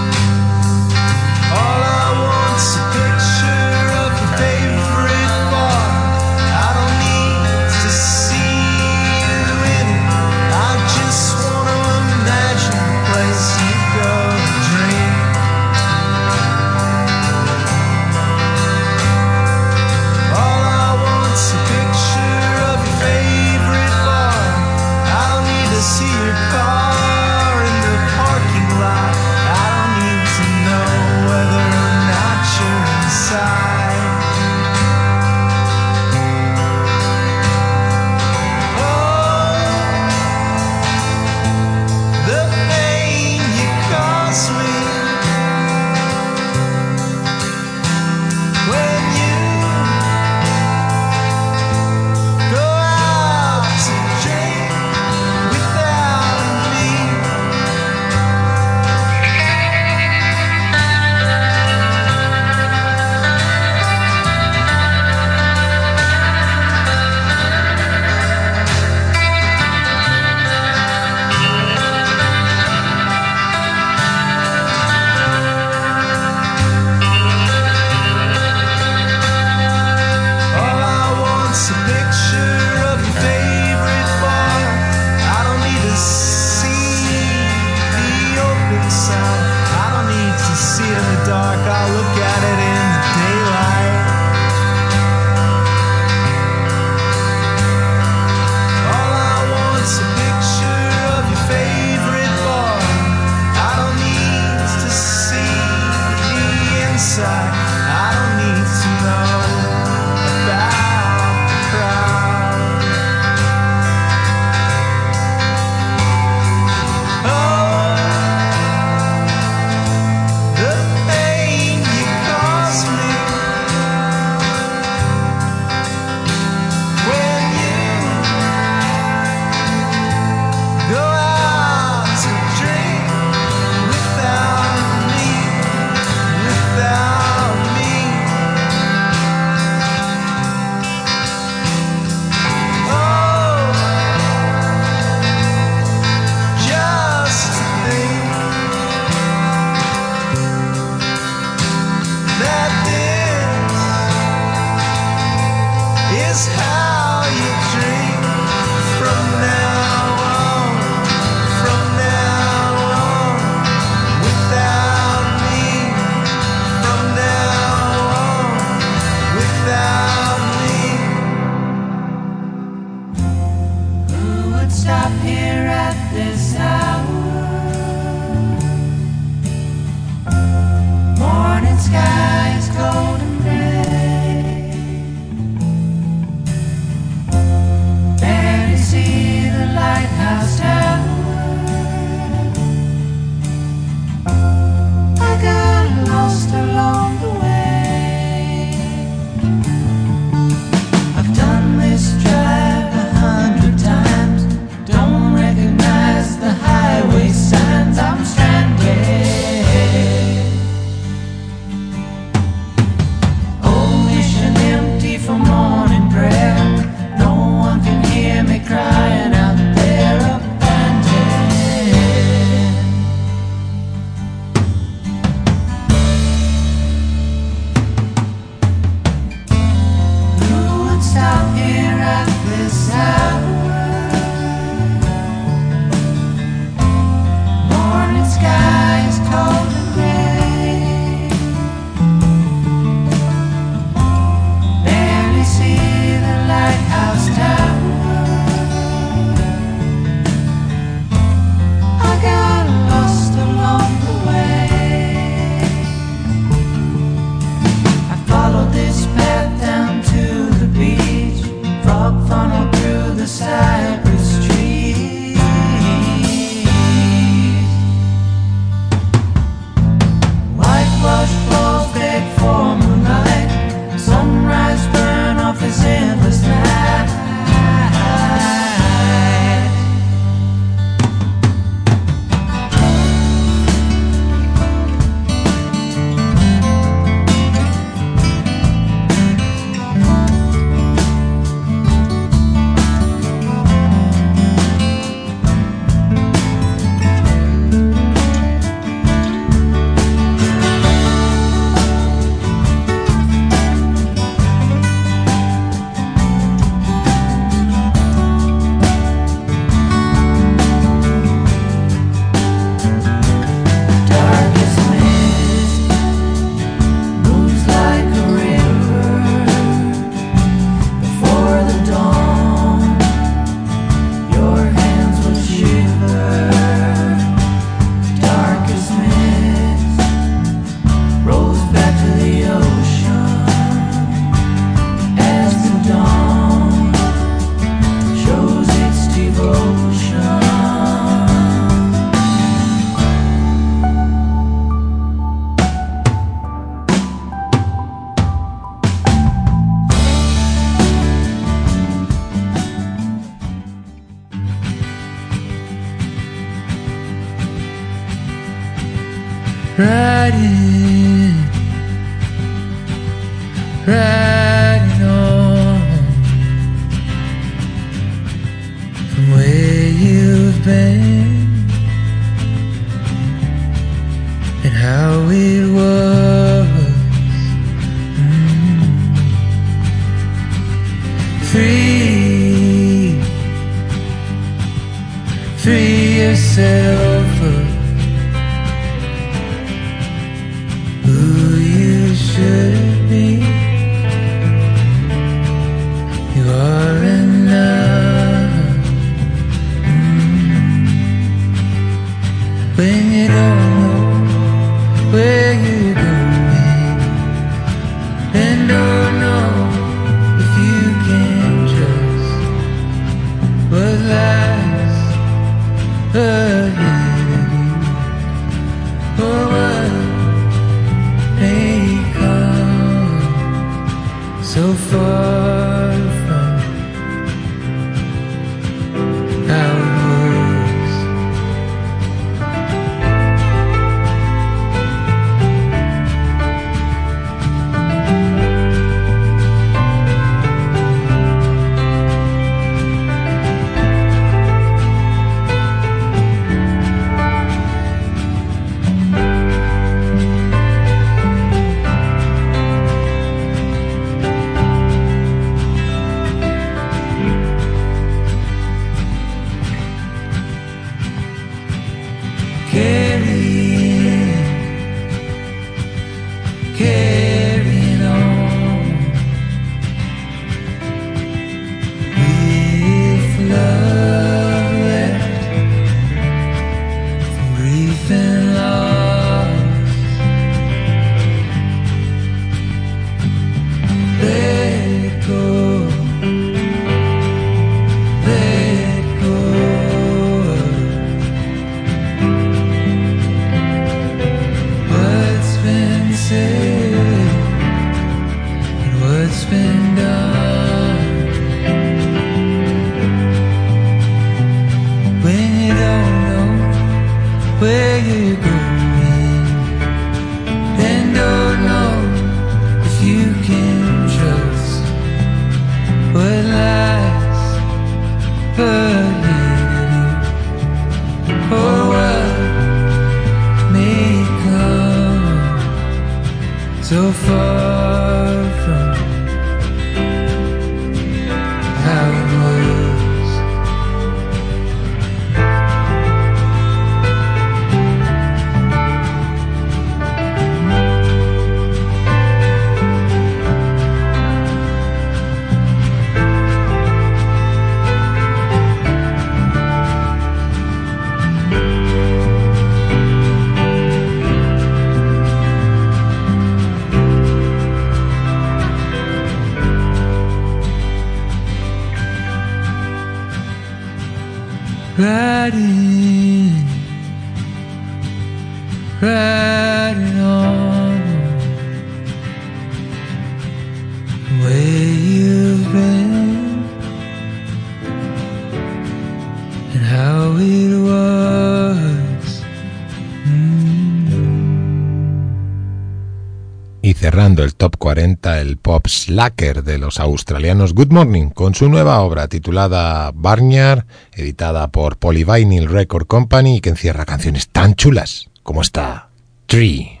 Y 587.30 587.32
cerrando 587.32 587.44
el 587.44 587.54
top 587.54 587.76
40, 587.76 588.40
el 588.40 588.56
pop 588.56 588.88
slacker 588.88 589.62
de 589.62 589.78
los 589.78 590.00
australianos 590.00 590.74
Good 590.74 590.90
Morning, 590.90 591.28
con 591.28 591.54
su 591.54 591.68
nueva 591.68 592.00
obra 592.00 592.26
titulada 592.26 593.12
Barnyard, 593.14 593.84
editada 594.16 594.66
por 594.68 594.96
Polyvinyl 594.96 595.68
Record 595.68 596.08
Company 596.08 596.56
y 596.56 596.60
que 596.60 596.70
encierra 596.70 597.04
canciones 597.04 597.48
tan 597.48 597.76
chulas 597.76 598.30
como 598.42 598.62
esta 598.62 599.10
Tree. 599.46 600.00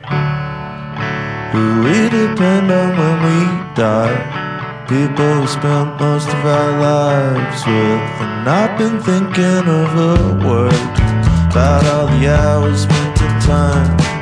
People 4.88 5.40
we 5.40 5.46
spent 5.46 6.00
most 6.00 6.26
of 6.26 6.44
our 6.44 6.72
lives 6.80 7.64
with. 7.64 8.02
And 8.22 8.48
I've 8.48 8.76
been 8.76 8.98
thinking 9.00 9.68
of 9.68 9.94
a 9.94 10.48
word 10.48 10.74
about 11.52 11.84
all 11.86 12.08
the 12.08 12.26
hours 12.26 12.82
spent 12.82 13.20
in 13.20 13.40
time. 13.40 14.19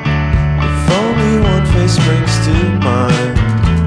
Springs 1.88 2.34
to 2.46 2.54
mind. 2.84 3.36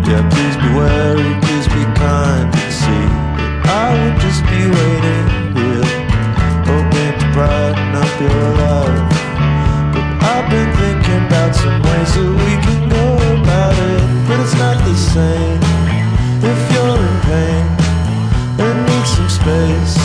Yeah, 0.08 0.28
please 0.34 0.58
be 0.58 0.70
wary, 0.76 1.40
please 1.46 1.68
be 1.68 1.84
kind 1.96 2.52
see 2.72 3.08
I 3.64 3.94
would 4.00 4.20
just 4.20 4.42
be 4.52 4.62
waiting 4.78 5.28
here, 5.56 5.88
hoping 6.66 7.14
to 7.22 7.28
brighten 7.36 7.96
up 8.04 8.14
your 8.20 8.44
life. 8.64 9.06
But 9.94 10.06
I've 10.34 10.48
been 10.50 10.72
thinking 10.82 11.22
about 11.28 11.56
some 11.56 11.78
ways 11.88 12.12
that 12.16 12.32
we 12.44 12.54
can 12.66 12.82
go 12.90 13.08
about 13.38 13.76
it, 13.92 14.02
but 14.28 14.40
it's 14.44 14.58
not 14.64 14.78
the 14.84 14.96
same. 15.14 15.60
If 16.52 16.60
you're 16.74 17.00
in 17.10 17.18
pain 17.30 17.66
and 18.66 18.78
need 18.88 19.08
some 19.16 19.30
space, 19.30 19.96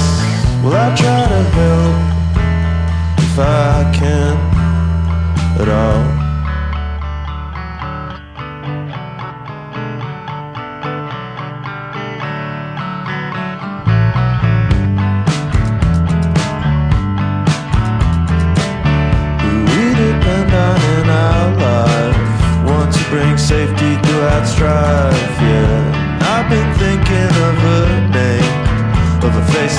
well 0.63 0.77
I'll 0.77 0.97
try 0.97 1.23
to 1.35 1.43
help 1.59 1.97
if 3.25 3.39
I 3.39 3.91
can 3.99 4.37
at 5.61 5.69
all. 5.69 6.16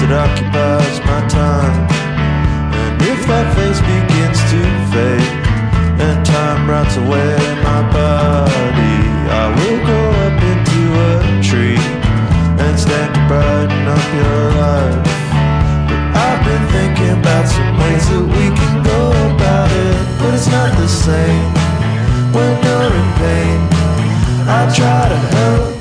That 0.08 0.30
occupies 0.30 1.00
my 1.04 1.22
time. 1.28 1.84
And 2.72 3.02
if 3.02 3.28
that 3.28 3.48
face 3.56 3.82
begins 3.84 4.40
to 4.52 4.60
fade, 4.92 5.36
and 6.00 6.26
time 6.26 6.70
rots 6.70 6.96
away 6.96 7.36
my 7.64 7.82
body, 7.92 8.98
I 9.28 9.46
will 9.52 9.80
go 9.84 10.02
up 10.24 10.38
into 10.40 10.82
a 10.96 11.14
tree 11.44 11.82
and 12.64 12.74
stand 12.80 13.12
to 13.16 13.22
brighten 13.28 13.84
up 13.84 14.06
your 14.16 14.44
life. 14.56 15.04
But 15.92 16.02
I've 16.16 16.42
been 16.48 16.66
thinking 16.72 17.20
about 17.20 17.46
some 17.48 17.72
ways 17.76 18.06
that 18.08 18.24
we 18.24 18.46
can 18.56 18.76
go 18.84 19.12
about 19.36 19.72
it, 19.72 19.98
but 20.20 20.34
it's 20.36 20.48
not 20.48 20.72
the 20.78 20.88
same 20.88 21.52
when 22.32 22.54
you're 22.64 22.94
in 22.96 23.10
pain. 23.20 23.60
I 24.48 24.72
try 24.72 25.10
to 25.10 25.20
help 25.36 25.77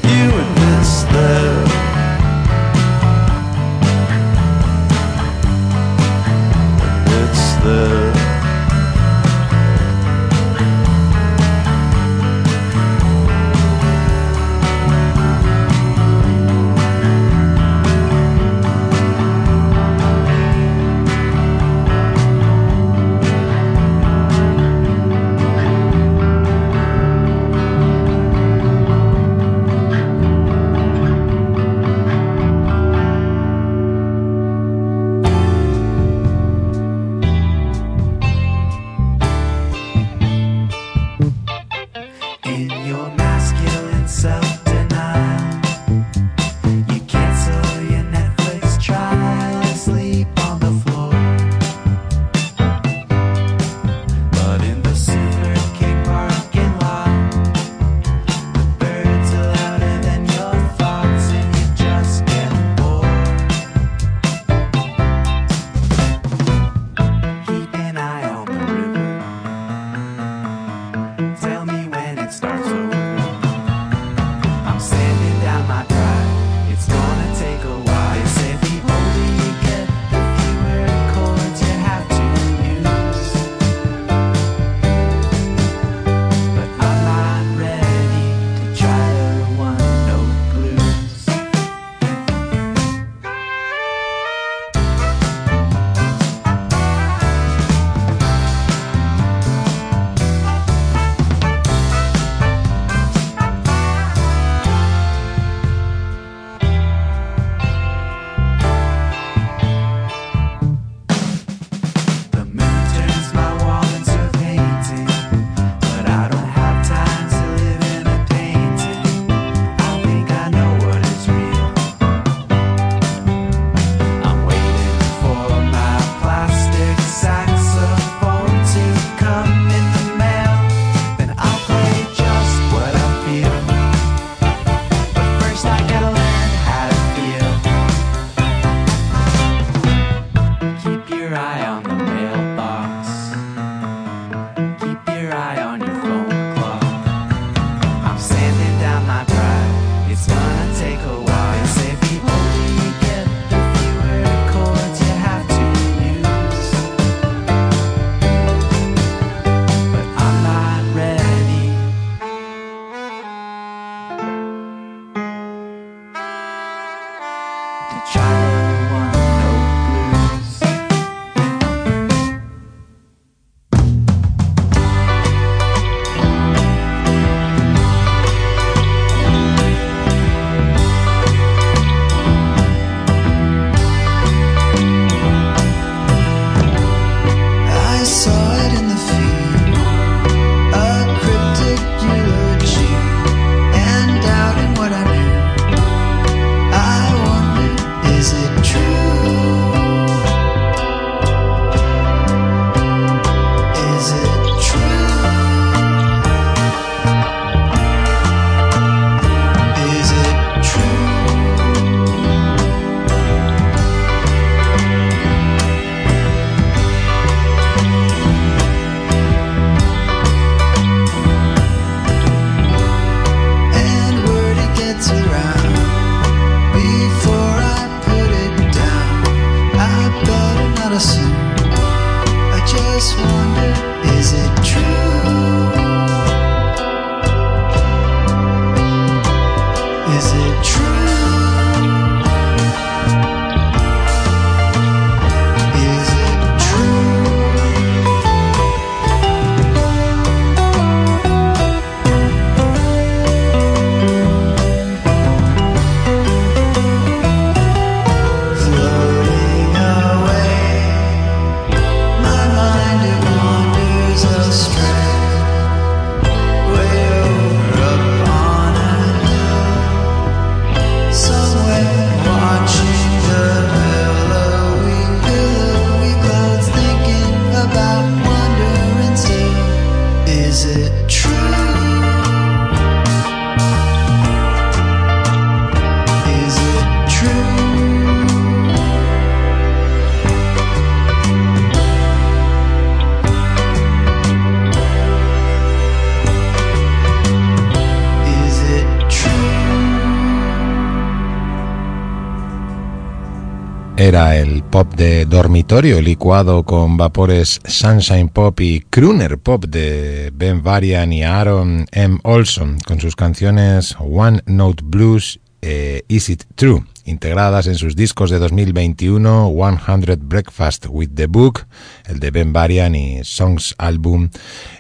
pop 304.77 304.95
de 304.95 305.25
dormitorio 305.25 306.03
licuado 306.03 306.63
con 306.63 306.99
vapores 306.99 307.63
Sunshine 307.65 308.29
Pop 308.29 308.61
y 308.61 308.81
Crooner 308.81 309.39
Pop 309.39 309.65
de 309.65 310.31
Ben 310.35 310.63
Varian 310.63 311.15
y 311.15 311.23
Aaron 311.23 311.87
M. 311.93 312.19
Olson 312.25 312.77
con 312.87 313.01
sus 313.01 313.17
canciones 313.17 313.97
One 313.99 314.43
Note 314.45 314.83
Blues 314.85 315.41
e 315.63 316.05
Is 316.09 316.29
It 316.29 316.43
True, 316.57 316.85
integradas 317.07 317.69
en 317.69 317.77
sus 317.77 317.97
discos 317.97 318.29
de 318.29 318.39
2021 318.39 319.51
100 319.51 320.29
Breakfast 320.29 320.89
with 320.91 321.09
the 321.15 321.27
Book, 321.27 321.67
el 322.05 322.21
de 322.21 322.31
Ben 322.31 322.53
Varian 322.53 322.95
y 322.95 323.25
Songs 323.25 323.75
Album, 323.79 324.29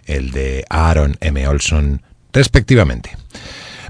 el 0.04 0.30
de 0.30 0.66
Aaron 0.68 1.16
M. 1.20 1.48
Olson, 1.48 2.02
respectivamente. 2.34 3.15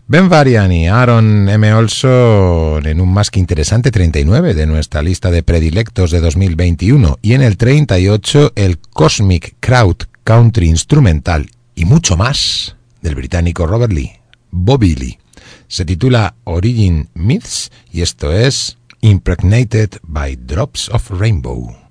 Ben 0.09 0.29
Varian 0.29 0.71
y 0.71 0.87
Aaron 0.87 1.49
M. 1.49 1.75
Olson 1.75 2.87
en 2.87 3.01
un 3.01 3.13
más 3.13 3.33
que 3.33 3.41
interesante 3.41 3.91
39 3.91 4.55
de 4.55 4.65
nuestra 4.65 5.03
lista 5.03 5.33
de 5.33 5.43
predilectos 5.43 6.13
de 6.13 6.21
2021 6.21 7.19
y 7.23 7.33
en 7.33 7.43
el 7.43 7.57
38 7.57 8.53
el 8.55 8.79
Cosmic 8.79 9.57
Crowd 9.59 9.97
Country 10.23 10.69
Instrumental 10.69 11.51
y 11.75 11.87
mucho 11.87 12.17
más 12.17 12.77
del 13.03 13.17
británico 13.17 13.67
Robert 13.67 13.93
Lee, 13.93 14.13
Bobby 14.53 14.95
Lee. 14.95 15.19
Se 15.67 15.85
titula 15.85 16.37
Origin 16.45 17.09
Myths 17.15 17.73
y 17.93 18.03
esto 18.03 18.31
es 18.31 18.79
Impregnated 19.01 19.97
by 20.05 20.37
Drops 20.37 20.89
of 20.91 21.11
Rainbow. 21.11 21.86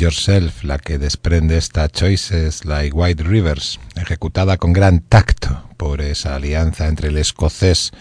Yourself 0.00 0.64
la 0.64 0.78
que 0.78 0.98
desprende 0.98 1.58
esta 1.58 1.88
Choices 1.88 2.64
Like 2.64 2.96
White 2.96 3.22
Rivers, 3.22 3.78
ejecutada 3.96 4.56
con 4.56 4.72
gran 4.72 5.00
tacto 5.00 5.62
por 5.76 6.00
esa 6.00 6.36
alianza 6.36 6.88
entre 6.88 7.08
el 7.08 7.18
escocés 7.18 7.92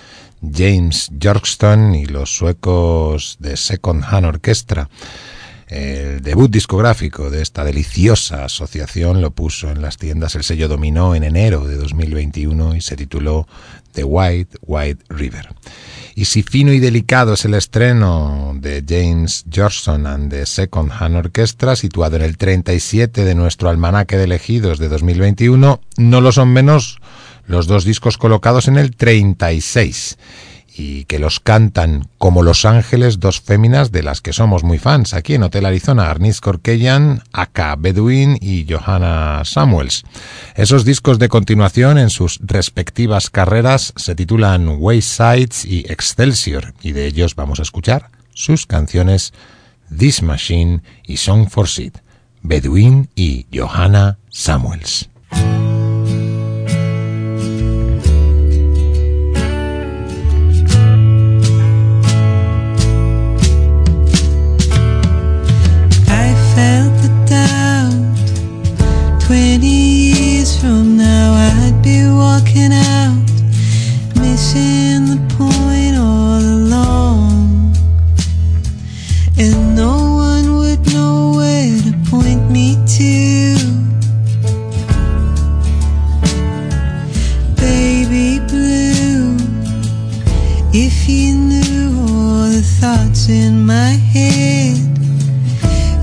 James 0.41 1.09
Yorkston 1.11 1.95
y 1.95 2.05
los 2.05 2.35
suecos 2.35 3.37
de 3.39 3.57
Second 3.57 4.03
Hand 4.05 4.25
Orchestra. 4.25 4.89
El 5.67 6.21
debut 6.21 6.49
discográfico 6.49 7.29
de 7.29 7.41
esta 7.41 7.63
deliciosa 7.63 8.45
asociación 8.45 9.21
lo 9.21 9.31
puso 9.31 9.69
en 9.69 9.81
las 9.81 9.97
tiendas 9.97 10.35
el 10.35 10.43
sello 10.43 10.67
Dominó 10.67 11.15
en 11.15 11.23
enero 11.23 11.67
de 11.67 11.75
2021 11.75 12.75
y 12.75 12.81
se 12.81 12.95
tituló 12.95 13.47
The 13.91 14.05
White 14.05 14.57
White 14.61 15.03
River. 15.09 15.49
Y 16.19 16.25
si 16.25 16.43
fino 16.43 16.73
y 16.73 16.81
delicado 16.81 17.35
es 17.35 17.45
el 17.45 17.53
estreno 17.53 18.51
de 18.59 18.83
James 18.85 19.45
Johnson 19.55 20.05
and 20.05 20.29
the 20.29 20.45
Second 20.45 20.91
Hand 20.91 21.15
Orchestra, 21.15 21.77
situado 21.77 22.17
en 22.17 22.23
el 22.23 22.37
37 22.37 23.23
de 23.23 23.35
nuestro 23.35 23.69
almanaque 23.69 24.17
de 24.17 24.25
elegidos 24.25 24.79
de 24.79 24.89
2021, 24.89 25.79
no 25.95 26.19
lo 26.19 26.33
son 26.33 26.49
menos 26.49 26.99
los 27.47 27.67
dos 27.67 27.85
discos 27.85 28.17
colocados 28.17 28.67
en 28.67 28.75
el 28.75 28.97
36 28.97 30.17
y 30.79 31.03
que 31.05 31.19
los 31.19 31.41
cantan 31.41 32.07
como 32.17 32.41
Los 32.41 32.63
Ángeles 32.63 33.19
dos 33.19 33.41
féminas 33.41 33.91
de 33.91 34.01
las 34.01 34.21
que 34.21 34.31
somos 34.31 34.63
muy 34.63 34.79
fans 34.79 35.13
aquí 35.13 35.33
en 35.33 35.43
Hotel 35.43 35.65
Arizona, 35.65 36.09
Arnis 36.09 36.39
Korkeyan, 36.39 37.21
Aka 37.33 37.75
Bedouin 37.75 38.37
y 38.39 38.65
Johanna 38.67 39.41
Samuels. 39.43 40.05
Esos 40.55 40.85
discos 40.85 41.19
de 41.19 41.27
continuación 41.27 41.97
en 41.97 42.09
sus 42.09 42.39
respectivas 42.41 43.29
carreras 43.29 43.93
se 43.97 44.15
titulan 44.15 44.77
Waysides 44.79 45.65
y 45.65 45.79
Excelsior 45.89 46.73
y 46.81 46.93
de 46.93 47.07
ellos 47.07 47.35
vamos 47.35 47.59
a 47.59 47.63
escuchar 47.63 48.09
sus 48.33 48.65
canciones 48.65 49.33
This 49.95 50.21
Machine 50.21 50.81
y 51.05 51.17
Song 51.17 51.49
for 51.49 51.67
Sid, 51.67 51.93
Bedouin 52.41 53.09
y 53.15 53.47
Johanna 53.53 54.17
Samuels. 54.29 55.08
20 69.29 69.63
years 69.67 70.59
from 70.59 70.97
now 70.97 71.33
I'd 71.35 71.83
be 71.83 72.01
walking 72.09 72.73
out 72.73 73.13
Missing 74.15 75.05
the 75.05 75.21
point 75.37 75.95
all 75.95 76.41
along. 76.41 77.75
And 79.37 79.75
no 79.75 80.15
one 80.15 80.57
would 80.57 80.83
know 80.91 81.33
where 81.35 81.77
to 81.77 81.93
point 82.09 82.49
me 82.49 82.73
to. 82.97 83.53
Baby 87.53 88.39
blue 88.47 89.37
If 90.73 91.07
you 91.07 91.35
knew 91.35 91.99
all 92.01 92.49
the 92.49 92.63
thoughts 92.81 93.29
in 93.29 93.63
my 93.63 93.91
head 94.11 94.75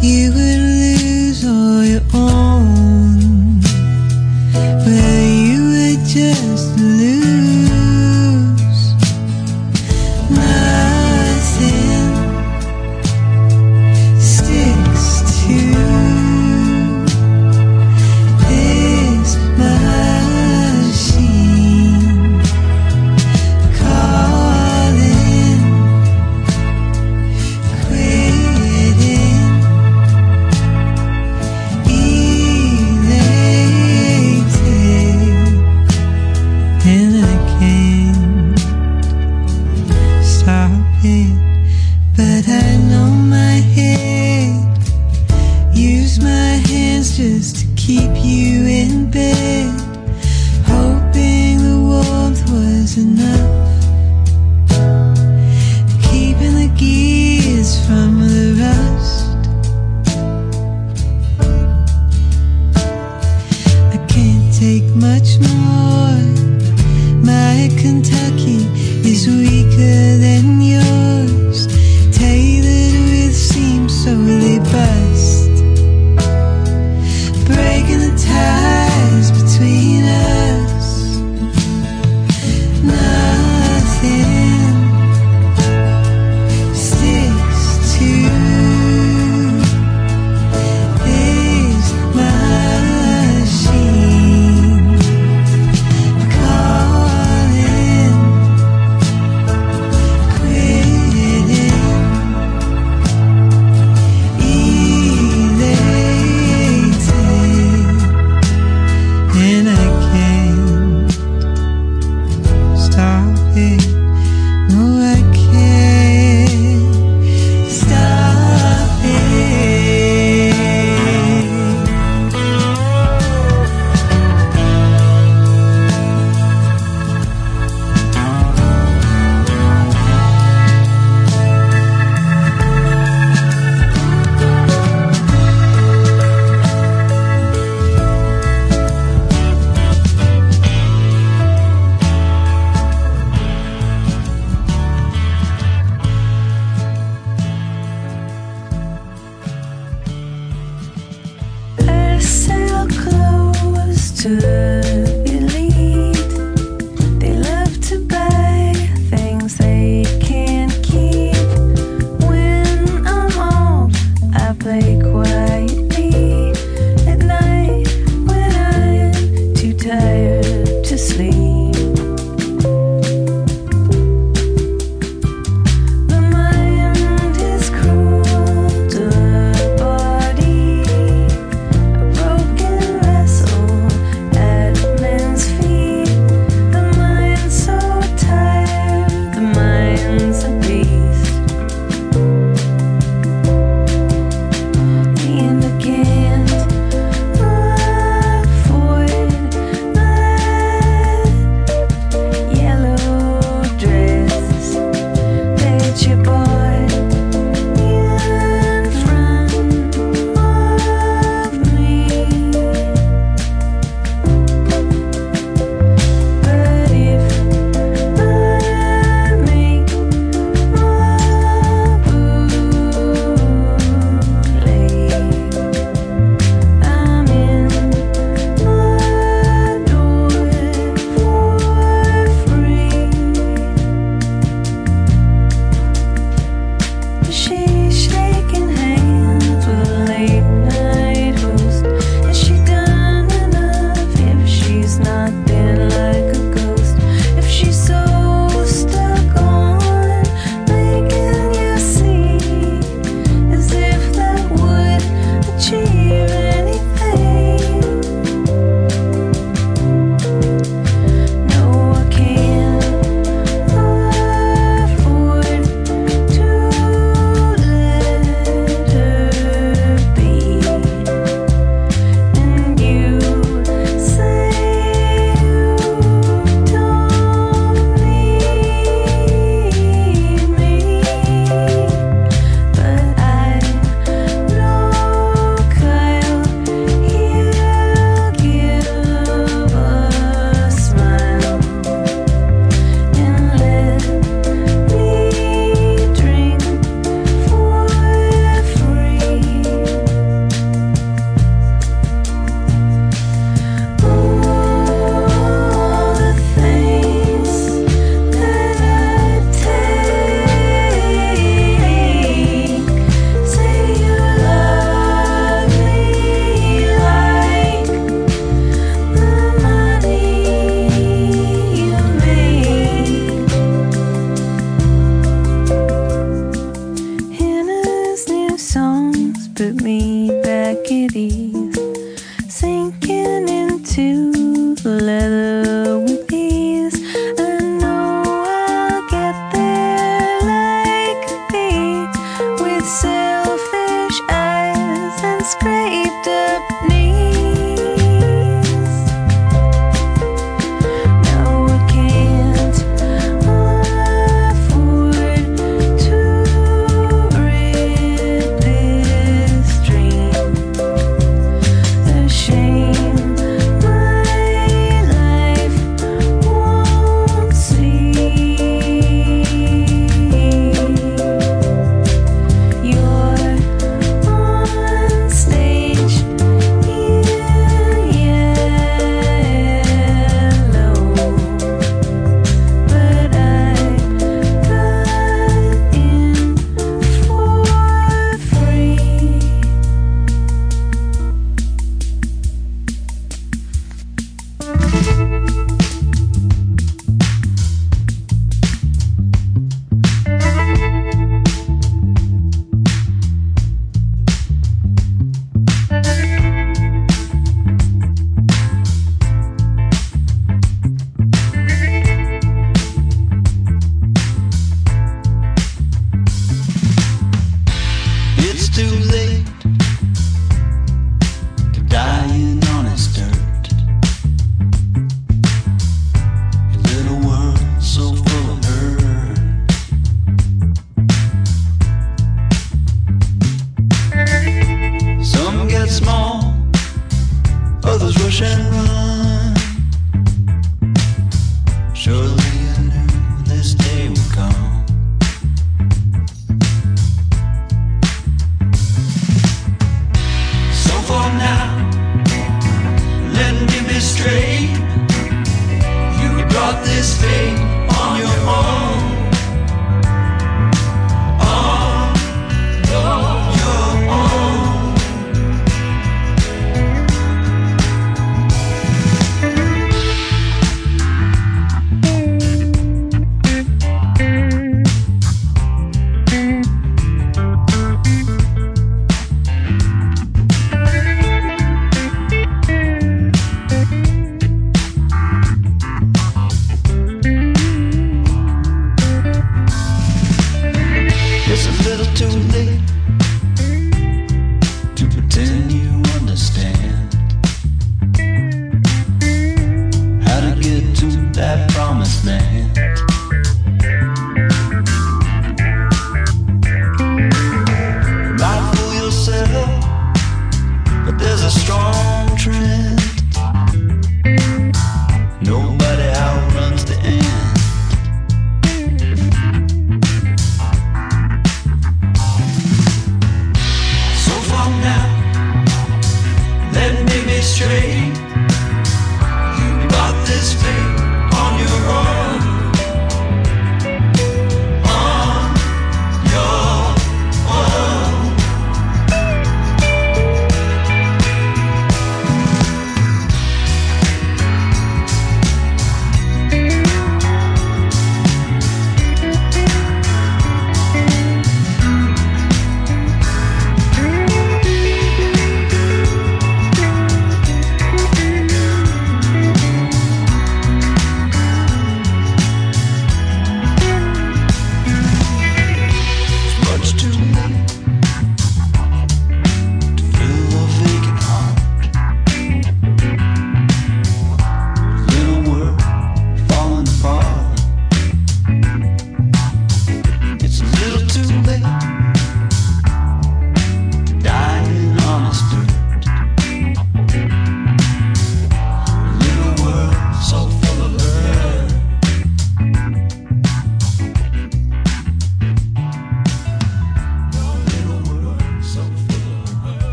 You 0.00 0.30
would 0.30 0.60
lose 0.60 1.44
all 1.44 1.84
your 1.84 2.02
own. 2.14 2.45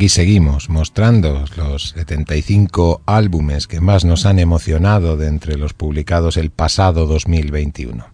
Aquí 0.00 0.08
seguimos 0.08 0.70
mostrando 0.70 1.44
los 1.56 1.90
75 1.90 3.02
álbumes 3.04 3.66
que 3.66 3.82
más 3.82 4.06
nos 4.06 4.24
han 4.24 4.38
emocionado 4.38 5.18
de 5.18 5.26
entre 5.26 5.58
los 5.58 5.74
publicados 5.74 6.38
el 6.38 6.48
pasado 6.48 7.04
2021. 7.04 8.06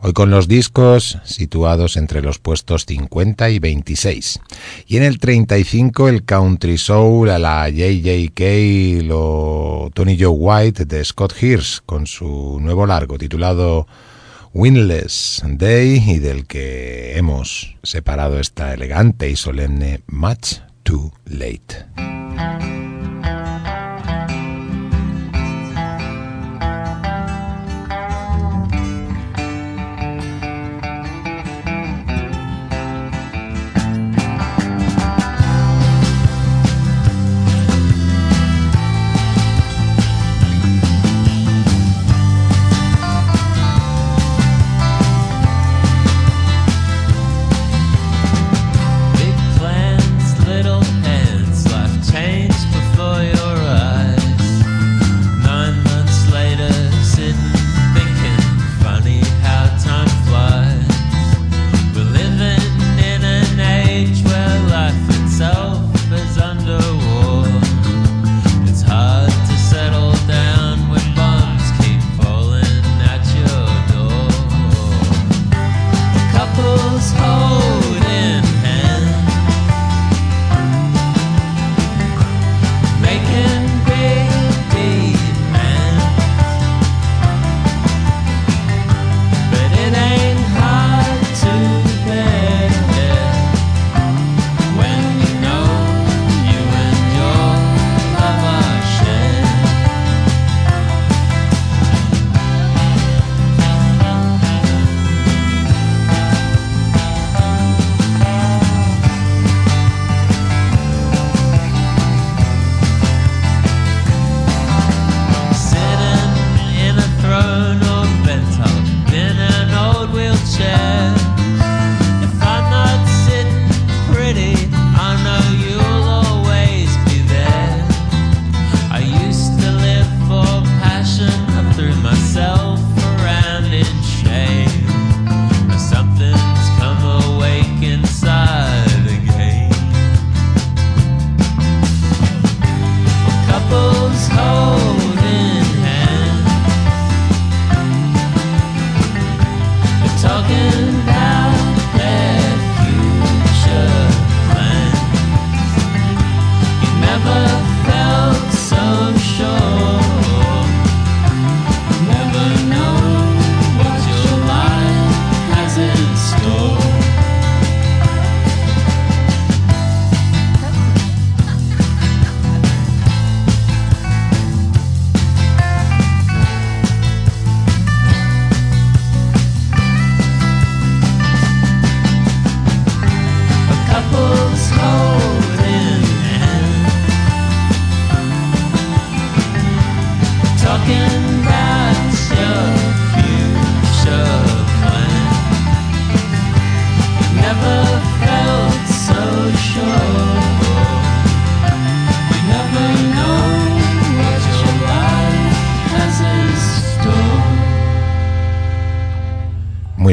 Hoy 0.00 0.14
con 0.14 0.30
los 0.30 0.48
discos 0.48 1.18
situados 1.24 1.98
entre 1.98 2.22
los 2.22 2.38
puestos 2.38 2.86
50 2.86 3.50
y 3.50 3.58
26. 3.58 4.40
Y 4.86 4.96
en 4.96 5.02
el 5.02 5.18
35 5.18 6.08
el 6.08 6.24
Country 6.24 6.78
Soul 6.78 7.28
a 7.28 7.38
la 7.38 7.64
J.J. 7.64 8.32
Cale 8.32 9.10
o 9.12 9.90
Tony 9.92 10.16
Joe 10.18 10.28
White 10.28 10.86
de 10.86 11.04
Scott 11.04 11.34
Hirsch 11.38 11.82
con 11.84 12.06
su 12.06 12.56
nuevo 12.62 12.86
largo 12.86 13.18
titulado 13.18 13.86
Winless 14.54 15.42
Day 15.46 16.02
y 16.06 16.18
del 16.18 16.46
que 16.46 17.18
hemos 17.18 17.76
separado 17.82 18.40
esta 18.40 18.72
elegante 18.72 19.28
y 19.28 19.36
solemne 19.36 20.00
Much 20.06 20.65
Too 20.86 21.10
Late. 21.30 21.84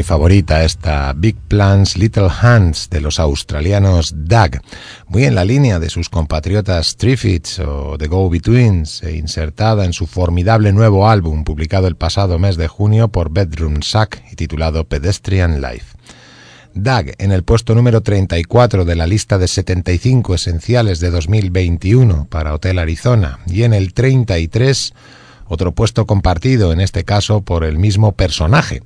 Favorita, 0.04 0.62
esta 0.62 1.12
Big 1.14 1.36
Plans 1.48 1.96
Little 1.96 2.28
Hands 2.40 2.88
de 2.90 3.00
los 3.00 3.18
australianos 3.18 4.14
DAG, 4.14 4.60
muy 5.08 5.24
en 5.24 5.34
la 5.34 5.44
línea 5.44 5.80
de 5.80 5.90
sus 5.90 6.08
compatriotas 6.08 6.96
Triffids 6.96 7.58
o 7.58 7.96
The 7.98 8.06
Go 8.06 8.30
Betweens, 8.30 9.02
e 9.02 9.16
insertada 9.16 9.84
en 9.84 9.92
su 9.92 10.06
formidable 10.06 10.72
nuevo 10.72 11.08
álbum 11.08 11.42
publicado 11.42 11.88
el 11.88 11.96
pasado 11.96 12.38
mes 12.38 12.56
de 12.56 12.68
junio 12.68 13.08
por 13.08 13.32
Bedroom 13.32 13.82
Sack 13.82 14.22
y 14.30 14.36
titulado 14.36 14.84
Pedestrian 14.84 15.60
Life. 15.60 15.96
DAG 16.74 17.14
en 17.18 17.32
el 17.32 17.42
puesto 17.42 17.74
número 17.74 18.02
34 18.02 18.84
de 18.84 18.96
la 18.96 19.06
lista 19.06 19.38
de 19.38 19.48
75 19.48 20.34
esenciales 20.34 21.00
de 21.00 21.10
2021 21.10 22.26
para 22.28 22.52
Hotel 22.52 22.78
Arizona 22.78 23.38
y 23.46 23.62
en 23.62 23.72
el 23.72 23.94
33 23.94 24.92
otro 25.46 25.72
puesto 25.72 26.06
compartido, 26.06 26.72
en 26.72 26.80
este 26.80 27.04
caso 27.04 27.42
por 27.42 27.64
el 27.64 27.78
mismo 27.78 28.12
personaje, 28.12 28.82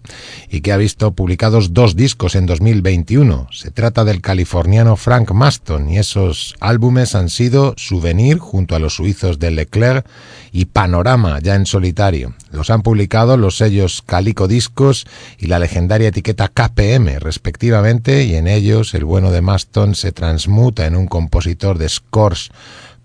y 0.50 0.60
que 0.60 0.72
ha 0.72 0.76
visto 0.76 1.12
publicados 1.12 1.74
dos 1.74 1.96
discos 1.96 2.34
en 2.34 2.46
2021. 2.46 3.48
Se 3.52 3.70
trata 3.70 4.04
del 4.04 4.20
californiano 4.20 4.96
Frank 4.96 5.32
Maston, 5.32 5.90
y 5.90 5.98
esos 5.98 6.54
álbumes 6.60 7.14
han 7.14 7.28
sido 7.28 7.74
Souvenir 7.76 8.38
junto 8.38 8.74
a 8.74 8.78
los 8.78 8.96
suizos 8.96 9.38
de 9.38 9.50
Leclerc 9.50 10.06
y 10.52 10.66
Panorama 10.66 11.38
ya 11.40 11.54
en 11.54 11.66
solitario. 11.66 12.34
Los 12.50 12.70
han 12.70 12.82
publicado 12.82 13.36
los 13.36 13.56
sellos 13.56 14.02
Calico 14.04 14.48
Discos 14.48 15.06
y 15.38 15.46
la 15.46 15.58
legendaria 15.58 16.08
etiqueta 16.08 16.48
KPM, 16.48 17.18
respectivamente, 17.20 18.24
y 18.24 18.34
en 18.34 18.48
ellos 18.48 18.94
el 18.94 19.04
bueno 19.04 19.30
de 19.30 19.42
Maston 19.42 19.94
se 19.94 20.12
transmuta 20.12 20.86
en 20.86 20.96
un 20.96 21.06
compositor 21.06 21.78
de 21.78 21.88
scores 21.88 22.50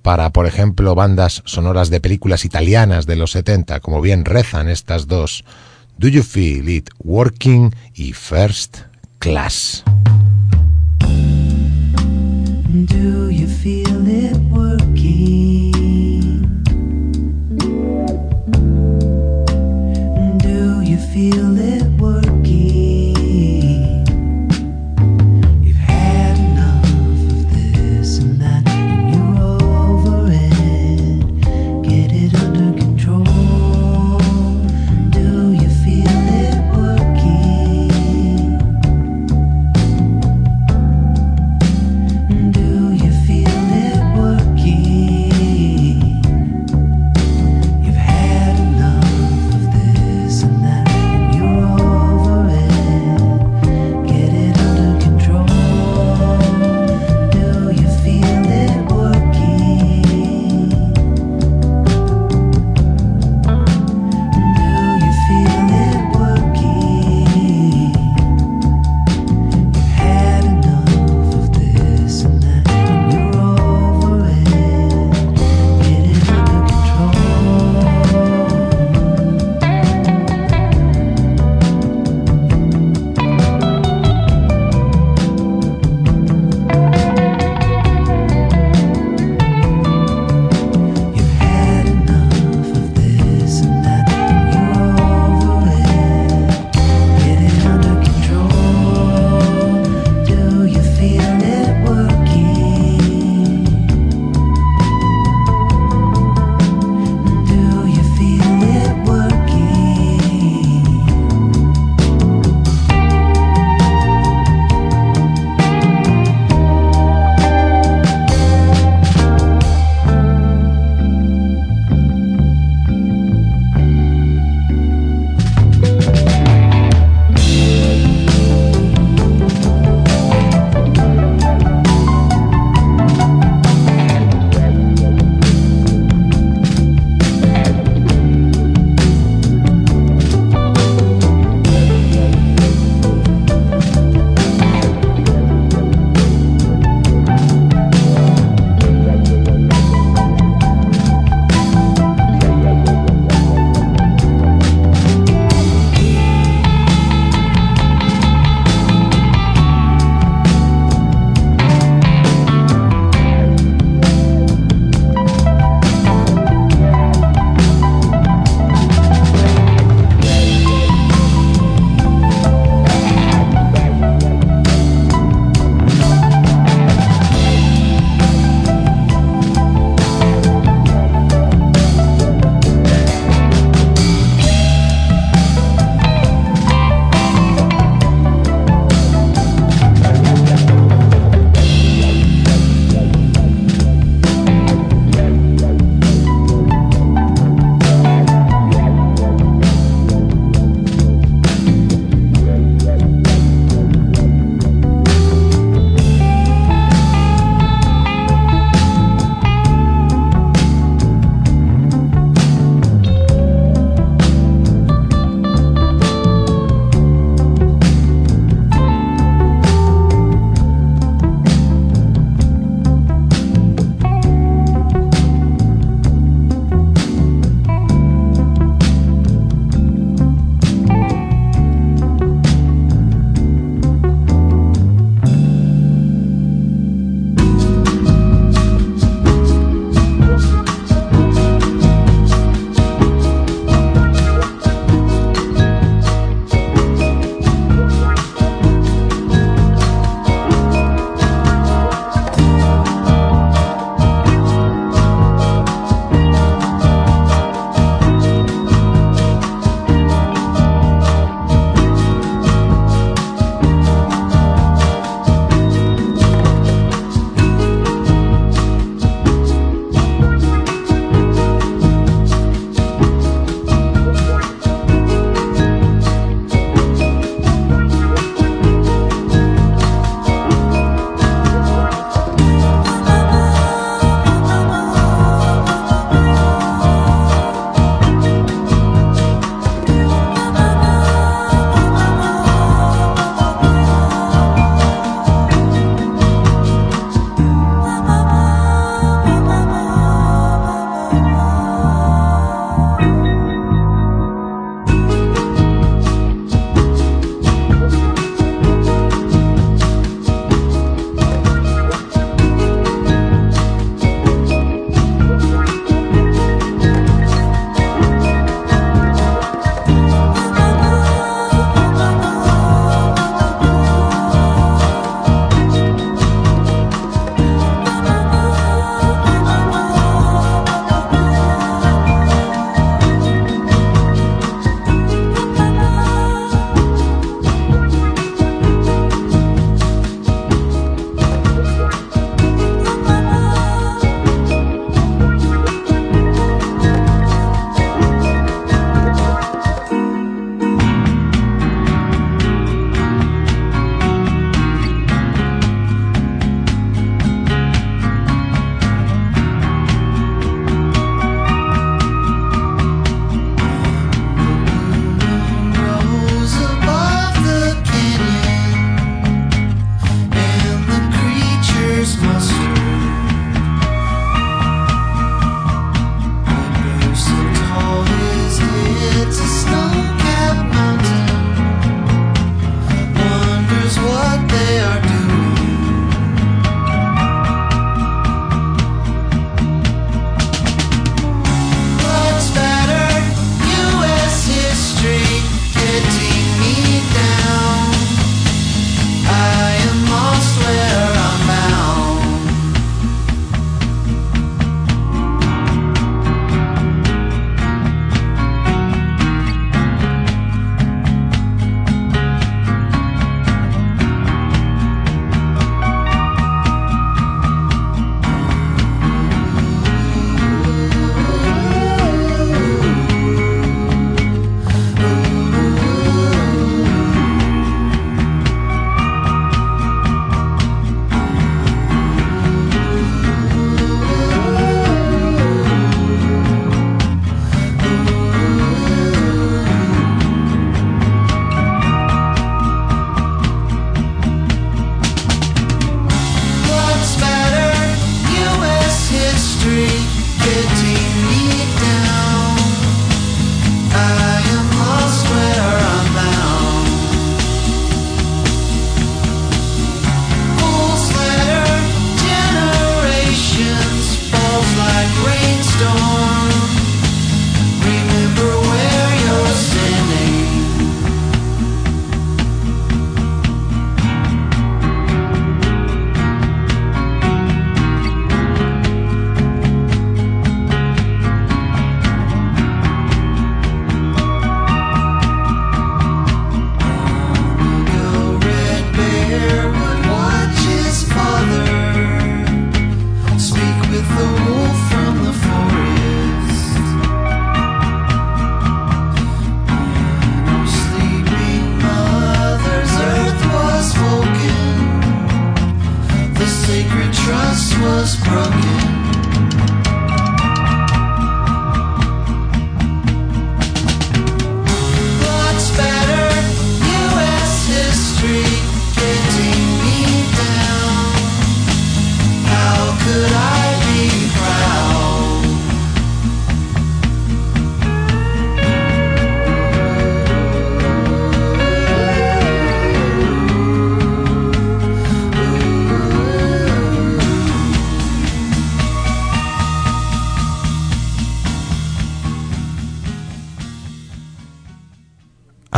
para, 0.04 0.32
por 0.32 0.46
ejemplo, 0.46 0.94
bandas 0.94 1.42
sonoras 1.46 1.90
de 1.90 2.00
películas 2.00 2.46
italianas 2.46 3.08
de 3.08 3.16
los 3.16 3.32
70, 3.32 3.80
como 3.80 4.02
bien 4.02 4.26
rezan 4.26 4.70
estas 4.70 5.08
dos, 5.08 5.44
Do 5.98 6.10
You 6.10 6.22
Feel 6.22 6.70
It 6.70 6.90
Working 7.00 7.74
y 7.96 8.14
First 8.14 8.80
Class. 9.18 9.84
Do 12.70 13.30
you 13.30 13.48
feel 13.48 14.08
it 14.08 14.36
working? 14.52 15.73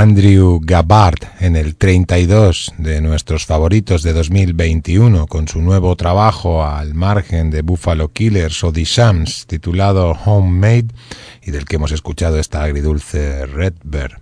Andrew 0.06 0.60
Gabbard 0.61 1.18
en 1.40 1.56
el 1.56 1.77
32 1.77 2.73
de 2.77 3.02
nuestros 3.02 3.48
favoritos 3.48 4.03
de 4.03 4.14
2021 4.14 5.26
con 5.26 5.48
su 5.48 5.64
nuevo 5.64 5.95
trabajo 5.95 6.64
al 6.64 6.94
margen 6.94 7.49
de 7.49 7.64
Buffalo 7.64 8.10
Killers 8.10 8.64
o 8.64 8.72
The 8.72 8.84
Shams 8.84 9.48
titulado 9.48 10.11
Homemade 10.11 10.90
y 11.44 11.49
del 11.49 11.65
que 11.65 11.77
hemos 11.77 11.91
escuchado 11.91 12.38
esta 12.38 12.61
agridulce 12.61 13.48
Red 13.48 13.73
Bear. 13.84 14.22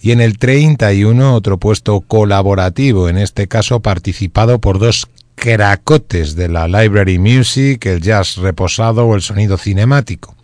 Y 0.00 0.12
en 0.12 0.22
el 0.22 0.38
31 0.38 1.34
otro 1.34 1.58
puesto 1.58 2.00
colaborativo, 2.00 3.10
en 3.10 3.18
este 3.18 3.48
caso 3.48 3.80
participado 3.80 4.60
por 4.60 4.78
dos 4.78 5.08
cracotes 5.34 6.36
de 6.36 6.48
la 6.48 6.68
library 6.68 7.18
music, 7.18 7.84
el 7.84 8.00
jazz 8.00 8.38
reposado 8.38 9.04
o 9.04 9.14
el 9.14 9.20
sonido 9.20 9.58
cinemático. 9.58 10.37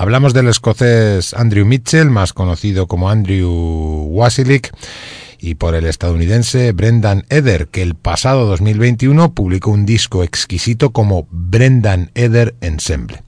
Hablamos 0.00 0.32
del 0.32 0.48
escocés 0.48 1.34
Andrew 1.34 1.66
Mitchell, 1.66 2.08
más 2.08 2.32
conocido 2.32 2.86
como 2.86 3.10
Andrew 3.10 4.06
Wasilick, 4.08 4.74
y 5.38 5.56
por 5.56 5.74
el 5.74 5.84
estadounidense 5.84 6.72
Brendan 6.72 7.26
Eder, 7.28 7.68
que 7.68 7.82
el 7.82 7.96
pasado 7.96 8.46
2021 8.46 9.34
publicó 9.34 9.70
un 9.70 9.84
disco 9.84 10.24
exquisito 10.24 10.92
como 10.92 11.28
Brendan 11.30 12.12
Eder 12.14 12.54
Ensemble. 12.62 13.22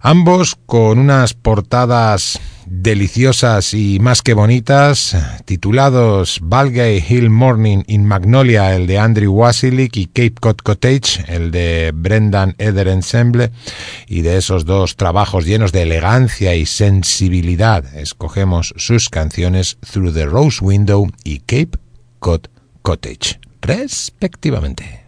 Ambos 0.00 0.56
con 0.66 0.98
unas 0.98 1.34
portadas 1.34 2.38
deliciosas 2.66 3.74
y 3.74 3.98
más 3.98 4.22
que 4.22 4.34
bonitas, 4.34 5.16
titulados 5.44 6.38
Balgay 6.42 7.04
Hill 7.08 7.30
Morning 7.30 7.82
in 7.86 8.04
Magnolia, 8.04 8.74
el 8.74 8.86
de 8.86 8.98
Andrew 8.98 9.32
Wasilick, 9.32 9.96
y 9.96 10.06
Cape 10.06 10.34
Cod 10.40 10.56
Cottage, 10.56 11.24
el 11.28 11.50
de 11.50 11.92
Brendan 11.94 12.54
Eder 12.58 12.88
Ensemble, 12.88 13.50
y 14.06 14.22
de 14.22 14.36
esos 14.36 14.64
dos 14.64 14.96
trabajos 14.96 15.46
llenos 15.46 15.72
de 15.72 15.82
elegancia 15.82 16.54
y 16.54 16.66
sensibilidad, 16.66 17.84
escogemos 17.96 18.74
sus 18.76 19.08
canciones 19.08 19.78
Through 19.90 20.14
the 20.14 20.26
Rose 20.26 20.62
Window 20.62 21.10
y 21.24 21.40
Cape 21.40 21.78
Cod 22.18 22.46
Cottage, 22.82 23.40
respectivamente. 23.60 25.06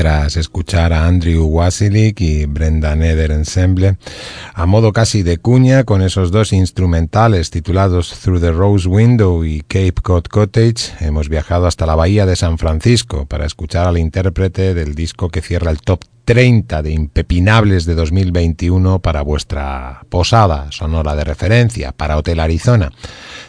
Tras 0.00 0.38
escuchar 0.38 0.94
a 0.94 1.06
Andrew 1.06 1.44
Wasilick 1.44 2.22
y 2.22 2.46
Brenda 2.46 2.96
Nether 2.96 3.32
Ensemble, 3.32 3.98
a 4.54 4.64
modo 4.64 4.94
casi 4.94 5.22
de 5.22 5.36
cuña, 5.36 5.84
con 5.84 6.00
esos 6.00 6.30
dos 6.30 6.54
instrumentales 6.54 7.50
titulados 7.50 8.18
Through 8.18 8.40
the 8.40 8.50
Rose 8.50 8.88
Window 8.88 9.44
y 9.44 9.60
Cape 9.60 10.00
Cod 10.02 10.24
Cottage, 10.24 10.94
hemos 11.00 11.28
viajado 11.28 11.66
hasta 11.66 11.84
la 11.84 11.96
bahía 11.96 12.24
de 12.24 12.34
San 12.34 12.56
Francisco 12.56 13.26
para 13.26 13.44
escuchar 13.44 13.86
al 13.86 13.98
intérprete 13.98 14.72
del 14.72 14.94
disco 14.94 15.28
que 15.28 15.42
cierra 15.42 15.70
el 15.70 15.82
top 15.82 16.02
30 16.24 16.80
de 16.82 16.92
impepinables 16.92 17.84
de 17.84 17.94
2021 17.94 19.00
para 19.00 19.20
vuestra 19.20 20.06
posada 20.08 20.70
sonora 20.70 21.14
de 21.14 21.24
referencia, 21.24 21.92
para 21.92 22.16
Hotel 22.16 22.40
Arizona. 22.40 22.90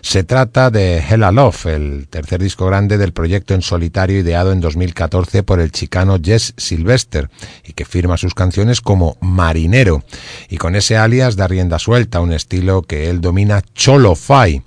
Se 0.01 0.23
trata 0.23 0.71
de 0.71 0.97
Hella 0.97 1.31
Love, 1.31 1.67
el 1.67 2.07
tercer 2.09 2.41
disco 2.41 2.65
grande 2.65 2.97
del 2.97 3.13
proyecto 3.13 3.53
en 3.53 3.61
solitario 3.61 4.19
ideado 4.19 4.51
en 4.51 4.59
2014 4.59 5.43
por 5.43 5.59
el 5.59 5.71
chicano 5.71 6.17
Jess 6.21 6.55
Sylvester 6.57 7.29
y 7.63 7.73
que 7.73 7.85
firma 7.85 8.17
sus 8.17 8.33
canciones 8.33 8.81
como 8.81 9.17
Marinero 9.21 10.03
y 10.49 10.57
con 10.57 10.75
ese 10.75 10.97
alias 10.97 11.35
da 11.35 11.47
rienda 11.47 11.77
suelta 11.77 12.17
a 12.17 12.21
un 12.21 12.33
estilo 12.33 12.81
que 12.81 13.11
él 13.11 13.21
domina 13.21 13.61
Cholo-Fi 13.75 14.63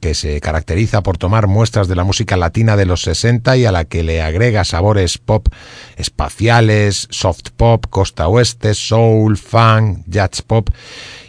que 0.00 0.14
se 0.14 0.40
caracteriza 0.40 1.02
por 1.02 1.18
tomar 1.18 1.46
muestras 1.46 1.88
de 1.88 1.96
la 1.96 2.04
música 2.04 2.36
latina 2.36 2.76
de 2.76 2.86
los 2.86 3.02
60 3.02 3.56
y 3.56 3.64
a 3.64 3.72
la 3.72 3.86
que 3.86 4.02
le 4.02 4.22
agrega 4.22 4.64
sabores 4.64 5.18
pop 5.18 5.48
espaciales, 5.96 7.08
soft 7.10 7.50
pop, 7.56 7.86
costa 7.88 8.28
oeste, 8.28 8.74
soul, 8.74 9.36
funk, 9.36 10.04
jazz 10.06 10.42
pop 10.42 10.68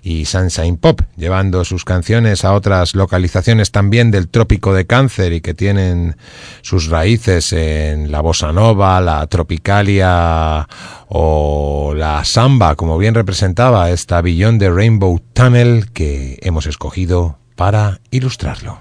y 0.08 0.24
sunshine 0.24 0.78
pop, 0.78 1.02
llevando 1.18 1.66
sus 1.66 1.84
canciones 1.84 2.46
a 2.46 2.54
otras 2.54 2.96
localizaciones 2.96 3.72
también 3.72 4.10
del 4.10 4.30
trópico 4.30 4.74
de 4.74 4.88
cáncer 4.88 5.34
y 5.34 5.42
que 5.42 5.54
tienen 5.54 6.16
sus 6.62 6.88
raíces 6.88 7.52
en 7.52 8.10
la 8.10 8.22
bossa 8.22 8.54
nova, 8.54 9.02
la 9.02 9.28
tropicalia 9.28 10.66
o 11.10 11.94
la 11.94 12.24
samba, 12.24 12.76
como 12.76 12.98
bien 12.98 13.16
representaba 13.16 13.90
esta 13.90 14.22
Beyond 14.22 14.62
the 14.62 14.70
Rainbow 14.70 15.20
Tunnel 15.34 15.92
que 15.92 16.40
hemos 16.42 16.68
escogido 16.68 17.40
para 17.58 18.00
ilustrarlo. 18.10 18.80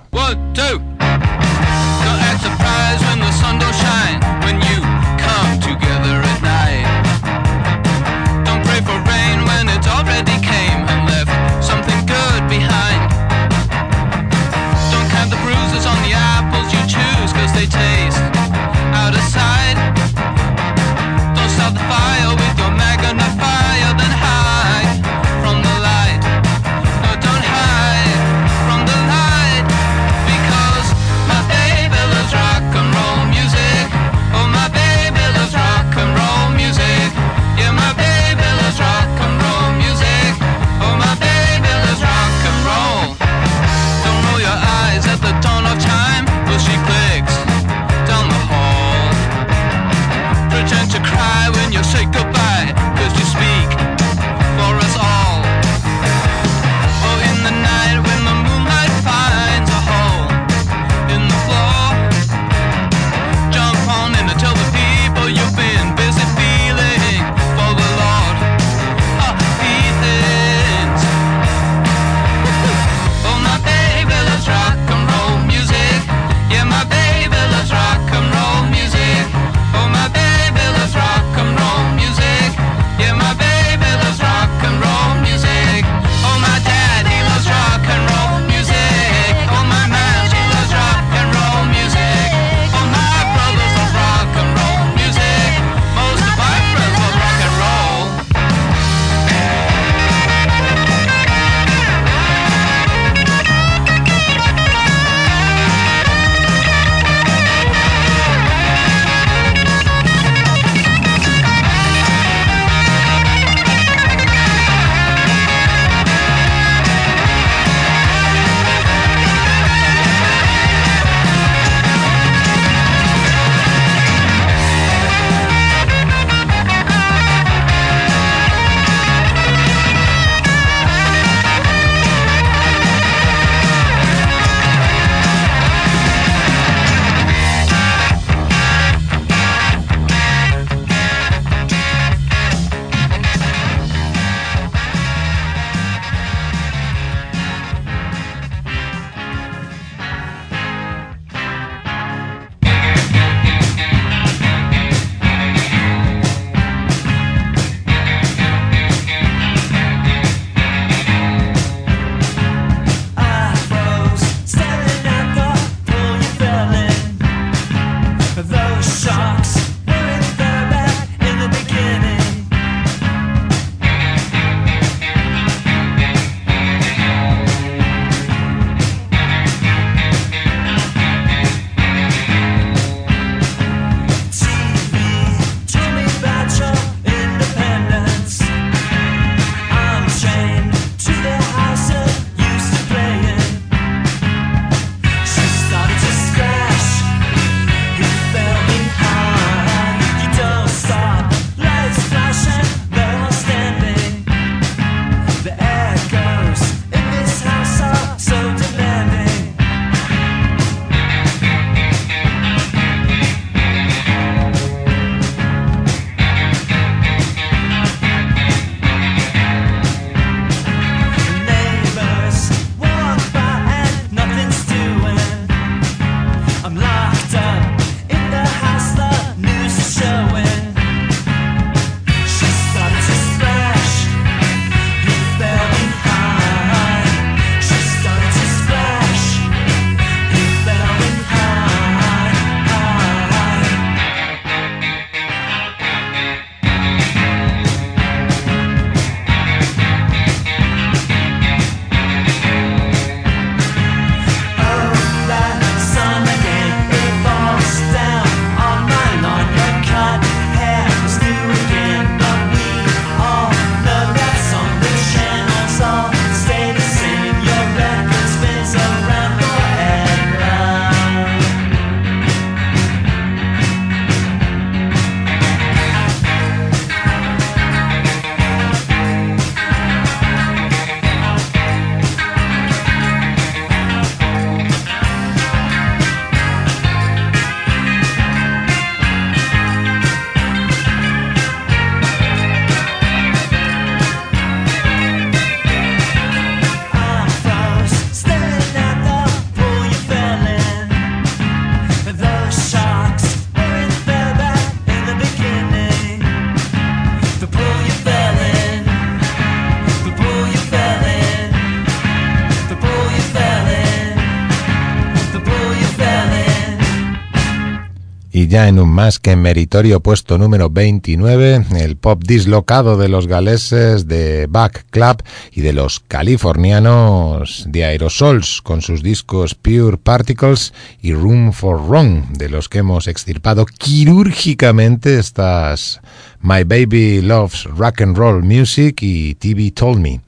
en 318.65 318.79
un 318.79 318.89
más 318.89 319.19
que 319.19 319.37
meritorio 319.37 320.01
puesto 320.01 320.39
número 320.39 320.71
29, 320.71 321.67
el 321.77 321.97
pop 321.97 322.23
dislocado 322.25 322.97
de 322.97 323.09
los 323.09 323.27
galeses 323.27 324.09
de 324.09 324.47
Back 324.49 324.87
Club 324.89 325.23
y 325.53 325.61
de 325.61 325.75
los 325.75 326.01
californianos 326.01 327.67
de 327.69 327.85
Aerosols 327.85 328.63
con 328.63 328.81
sus 328.81 329.03
discos 329.03 329.55
Pure 329.55 329.99
Particles 329.99 330.73
y 331.03 331.13
Room 331.13 331.53
for 331.53 331.87
Wrong, 331.87 332.31
de 332.39 332.49
los 332.49 332.71
que 332.71 332.79
hemos 332.79 333.09
extirpado 333.09 333.67
quirúrgicamente 333.67 335.19
estas 335.19 336.01
My 336.47 336.63
Baby 336.63 337.23
Loves 337.23 337.65
Rock 337.65 338.03
and 338.03 338.17
Roll 338.17 338.45
Music 338.45 338.99
y 339.03 339.35
TV 339.35 339.73
Told 339.73 339.99
Me. 339.99 340.21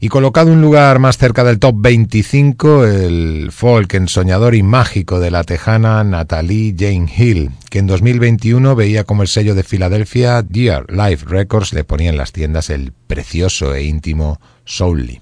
Y 0.00 0.08
colocado 0.08 0.50
un 0.50 0.62
lugar 0.62 0.98
más 0.98 1.18
cerca 1.18 1.44
del 1.44 1.58
top 1.58 1.74
25, 1.78 2.86
el 2.86 3.50
folk 3.52 3.92
ensoñador 3.92 4.54
y 4.54 4.62
mágico 4.62 5.20
de 5.20 5.30
la 5.30 5.44
tejana 5.44 6.02
Natalie 6.04 6.74
Jane 6.76 7.12
Hill, 7.14 7.50
que 7.68 7.80
en 7.80 7.86
2021 7.86 8.74
veía 8.74 9.04
como 9.04 9.20
el 9.20 9.28
sello 9.28 9.54
de 9.54 9.62
Filadelfia 9.62 10.40
Dear 10.40 10.86
Life 10.90 11.26
Records 11.28 11.74
le 11.74 11.84
ponía 11.84 12.08
en 12.08 12.16
las 12.16 12.32
tiendas 12.32 12.70
el 12.70 12.92
precioso 13.06 13.74
e 13.74 13.84
íntimo 13.84 14.40
Soully, 14.64 15.20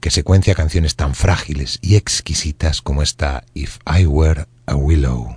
que 0.00 0.10
secuencia 0.10 0.54
canciones 0.54 0.94
tan 0.94 1.16
frágiles 1.16 1.80
y 1.82 1.96
exquisitas 1.96 2.82
como 2.82 3.02
esta 3.02 3.42
If 3.52 3.78
I 3.84 4.06
Were 4.06 4.46
a 4.66 4.76
Willow. 4.76 5.36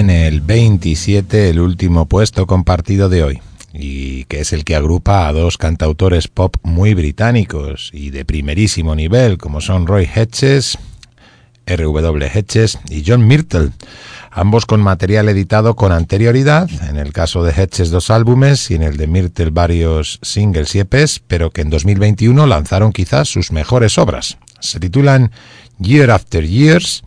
En 0.00 0.08
el 0.08 0.40
27 0.40 1.50
el 1.50 1.60
último 1.60 2.06
puesto 2.06 2.46
compartido 2.46 3.10
de 3.10 3.22
hoy, 3.22 3.40
y 3.74 4.24
que 4.24 4.40
es 4.40 4.54
el 4.54 4.64
que 4.64 4.74
agrupa 4.74 5.28
a 5.28 5.32
dos 5.34 5.58
cantautores 5.58 6.26
pop 6.26 6.56
muy 6.62 6.94
británicos 6.94 7.90
y 7.92 8.08
de 8.08 8.24
primerísimo 8.24 8.94
nivel, 8.94 9.36
como 9.36 9.60
son 9.60 9.86
Roy 9.86 10.08
Hedges, 10.12 10.78
R.W. 11.66 12.30
Hedges 12.32 12.78
y 12.88 13.04
John 13.06 13.26
Myrtle, 13.26 13.72
ambos 14.30 14.64
con 14.64 14.80
material 14.80 15.28
editado 15.28 15.76
con 15.76 15.92
anterioridad, 15.92 16.70
en 16.88 16.96
el 16.96 17.12
caso 17.12 17.44
de 17.44 17.52
Hedges 17.52 17.90
dos 17.90 18.08
álbumes 18.08 18.70
y 18.70 18.76
en 18.76 18.82
el 18.82 18.96
de 18.96 19.06
Myrtle 19.06 19.50
varios 19.50 20.18
singles 20.22 20.74
y 20.76 20.78
EPs, 20.78 21.20
pero 21.26 21.50
que 21.50 21.60
en 21.60 21.68
2021 21.68 22.46
lanzaron 22.46 22.94
quizás 22.94 23.28
sus 23.28 23.52
mejores 23.52 23.98
obras. 23.98 24.38
Se 24.60 24.80
titulan 24.80 25.30
Year 25.78 26.10
After 26.10 26.46
Years, 26.46 27.04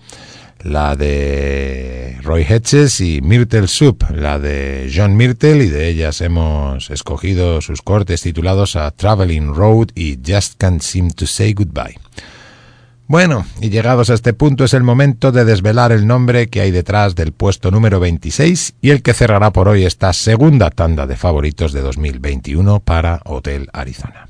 la 0.64 0.95
de 0.95 2.18
Roy 2.23 2.44
Hedges 2.44 3.02
y 3.02 3.22
Myrtle 3.22 3.68
Soup, 3.68 4.03
la 4.14 4.40
de 4.40 4.91
John 4.94 5.15
Myrtle, 5.15 5.64
y 5.64 5.69
de 5.69 5.90
ellas 5.90 6.22
hemos 6.22 6.90
escogido 6.90 7.61
sus 7.61 7.81
cortes 7.81 8.22
titulados 8.22 8.76
a 8.76 8.90
Traveling 8.91 9.53
Road 9.53 9.90
y 9.94 10.19
Just 10.26 10.56
Can't 10.57 10.81
Seem 10.81 11.11
to 11.11 11.27
Say 11.27 11.53
Goodbye. 11.53 11.99
Bueno, 13.07 13.45
y 13.60 13.69
llegados 13.69 14.10
a 14.10 14.14
este 14.14 14.34
punto 14.34 14.64
es 14.64 14.73
el 14.73 14.84
momento 14.84 15.34
de 15.34 15.44
desvelar 15.44 15.91
el 15.91 16.07
nombre 16.07 16.48
que 16.48 16.61
hay 16.61 16.72
detrás 16.72 17.15
del 17.15 17.34
puesto 17.34 17.69
número 17.69 17.99
26 17.99 18.76
y 18.81 18.91
el 18.91 19.02
que 19.02 19.14
cerrará 19.14 19.52
por 19.52 19.68
hoy 19.68 19.85
esta 19.85 20.14
segunda 20.14 20.69
tanda 20.69 21.06
de 21.06 21.18
favoritos 21.18 21.73
de 21.73 21.81
2021 21.81 22.80
para 22.80 23.22
Hotel 23.26 23.69
Arizona. 23.73 24.30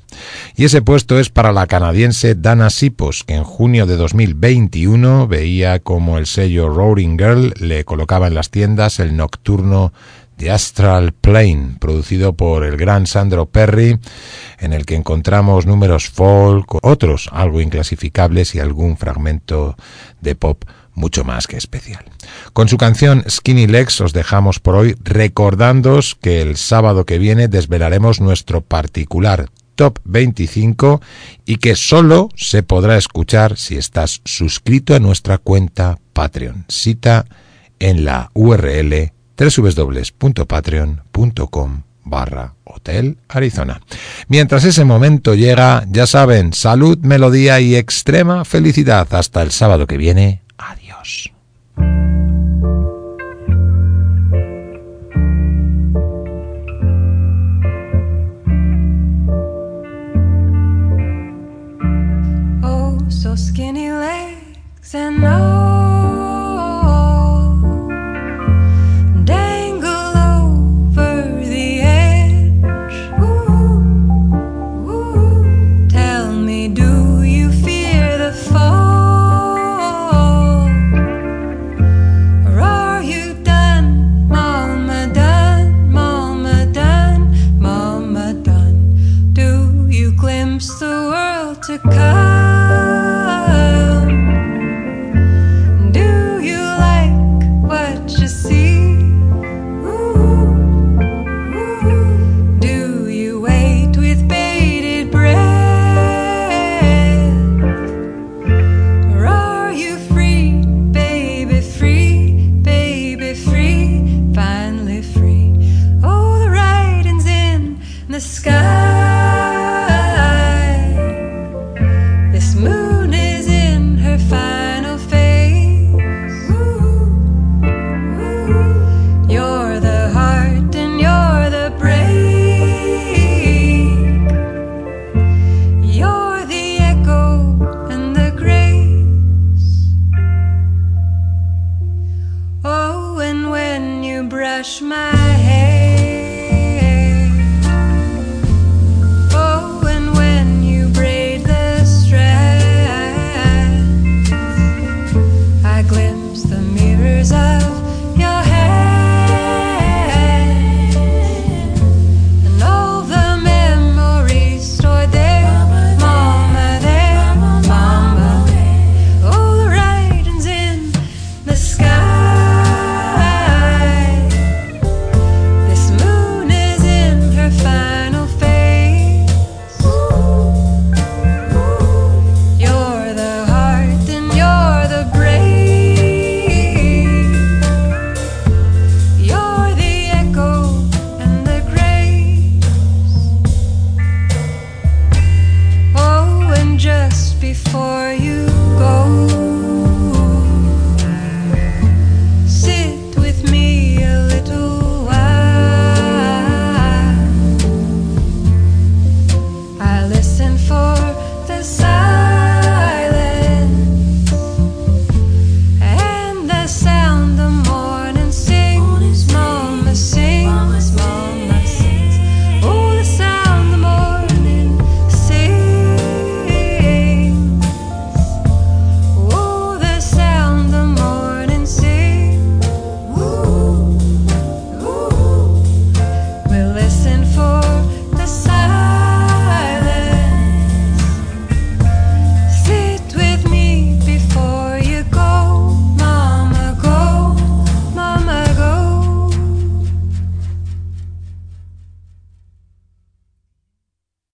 Y 0.56 0.64
ese 0.64 0.82
puesto 0.82 1.18
es 1.18 1.30
para 1.30 1.52
la 1.52 1.66
canadiense 1.66 2.34
Dana 2.34 2.70
Sipos, 2.70 3.24
que 3.24 3.34
en 3.34 3.44
junio 3.44 3.86
de 3.86 3.96
2021 3.96 5.26
veía 5.26 5.80
como 5.80 6.18
el 6.18 6.26
sello 6.26 6.68
Roaring 6.68 7.18
Girl 7.18 7.54
le 7.58 7.84
colocaba 7.84 8.26
en 8.26 8.34
las 8.34 8.50
tiendas 8.50 9.00
el 9.00 9.16
nocturno 9.16 9.92
The 10.36 10.50
Astral 10.50 11.12
Plane, 11.12 11.76
producido 11.78 12.34
por 12.34 12.64
el 12.64 12.76
gran 12.76 13.06
Sandro 13.06 13.46
Perry, 13.46 13.98
en 14.58 14.72
el 14.72 14.84
que 14.84 14.96
encontramos 14.96 15.66
números 15.66 16.08
folk, 16.08 16.78
otros 16.82 17.28
algo 17.32 17.60
inclasificables 17.60 18.54
y 18.54 18.60
algún 18.60 18.96
fragmento 18.96 19.76
de 20.20 20.34
pop 20.34 20.64
mucho 20.94 21.24
más 21.24 21.46
que 21.46 21.56
especial. 21.56 22.04
Con 22.52 22.68
su 22.68 22.76
canción 22.76 23.24
Skinny 23.28 23.66
Legs 23.66 24.00
os 24.00 24.12
dejamos 24.12 24.60
por 24.60 24.76
hoy 24.76 24.96
recordándoos 25.02 26.14
que 26.14 26.40
el 26.40 26.56
sábado 26.56 27.04
que 27.04 27.18
viene 27.18 27.48
desvelaremos 27.48 28.20
nuestro 28.20 28.60
particular 28.60 29.50
Top 29.74 29.98
25 30.04 31.00
y 31.46 31.56
que 31.56 31.76
solo 31.76 32.28
se 32.36 32.62
podrá 32.62 32.96
escuchar 32.96 33.56
si 33.56 33.76
estás 33.76 34.20
suscrito 34.24 34.94
a 34.94 35.00
nuestra 35.00 35.38
cuenta 35.38 35.98
Patreon. 36.12 36.66
Cita 36.68 37.26
en 37.78 38.04
la 38.04 38.30
URL 38.34 39.12
www.patreon.com 39.36 41.82
barra 42.04 42.54
Hotel 42.64 43.18
Arizona. 43.28 43.80
Mientras 44.28 44.64
ese 44.64 44.84
momento 44.84 45.34
llega, 45.34 45.84
ya 45.90 46.06
saben, 46.06 46.52
salud, 46.52 46.98
melodía 46.98 47.60
y 47.60 47.76
extrema 47.76 48.44
felicidad. 48.44 49.12
Hasta 49.14 49.42
el 49.42 49.50
sábado 49.50 49.86
que 49.86 49.96
viene. 49.96 50.42
Adiós. 50.58 51.32
So 63.08 63.34
skinny 63.34 63.90
legs 63.90 64.94
and 64.94 65.24
all 65.24 65.83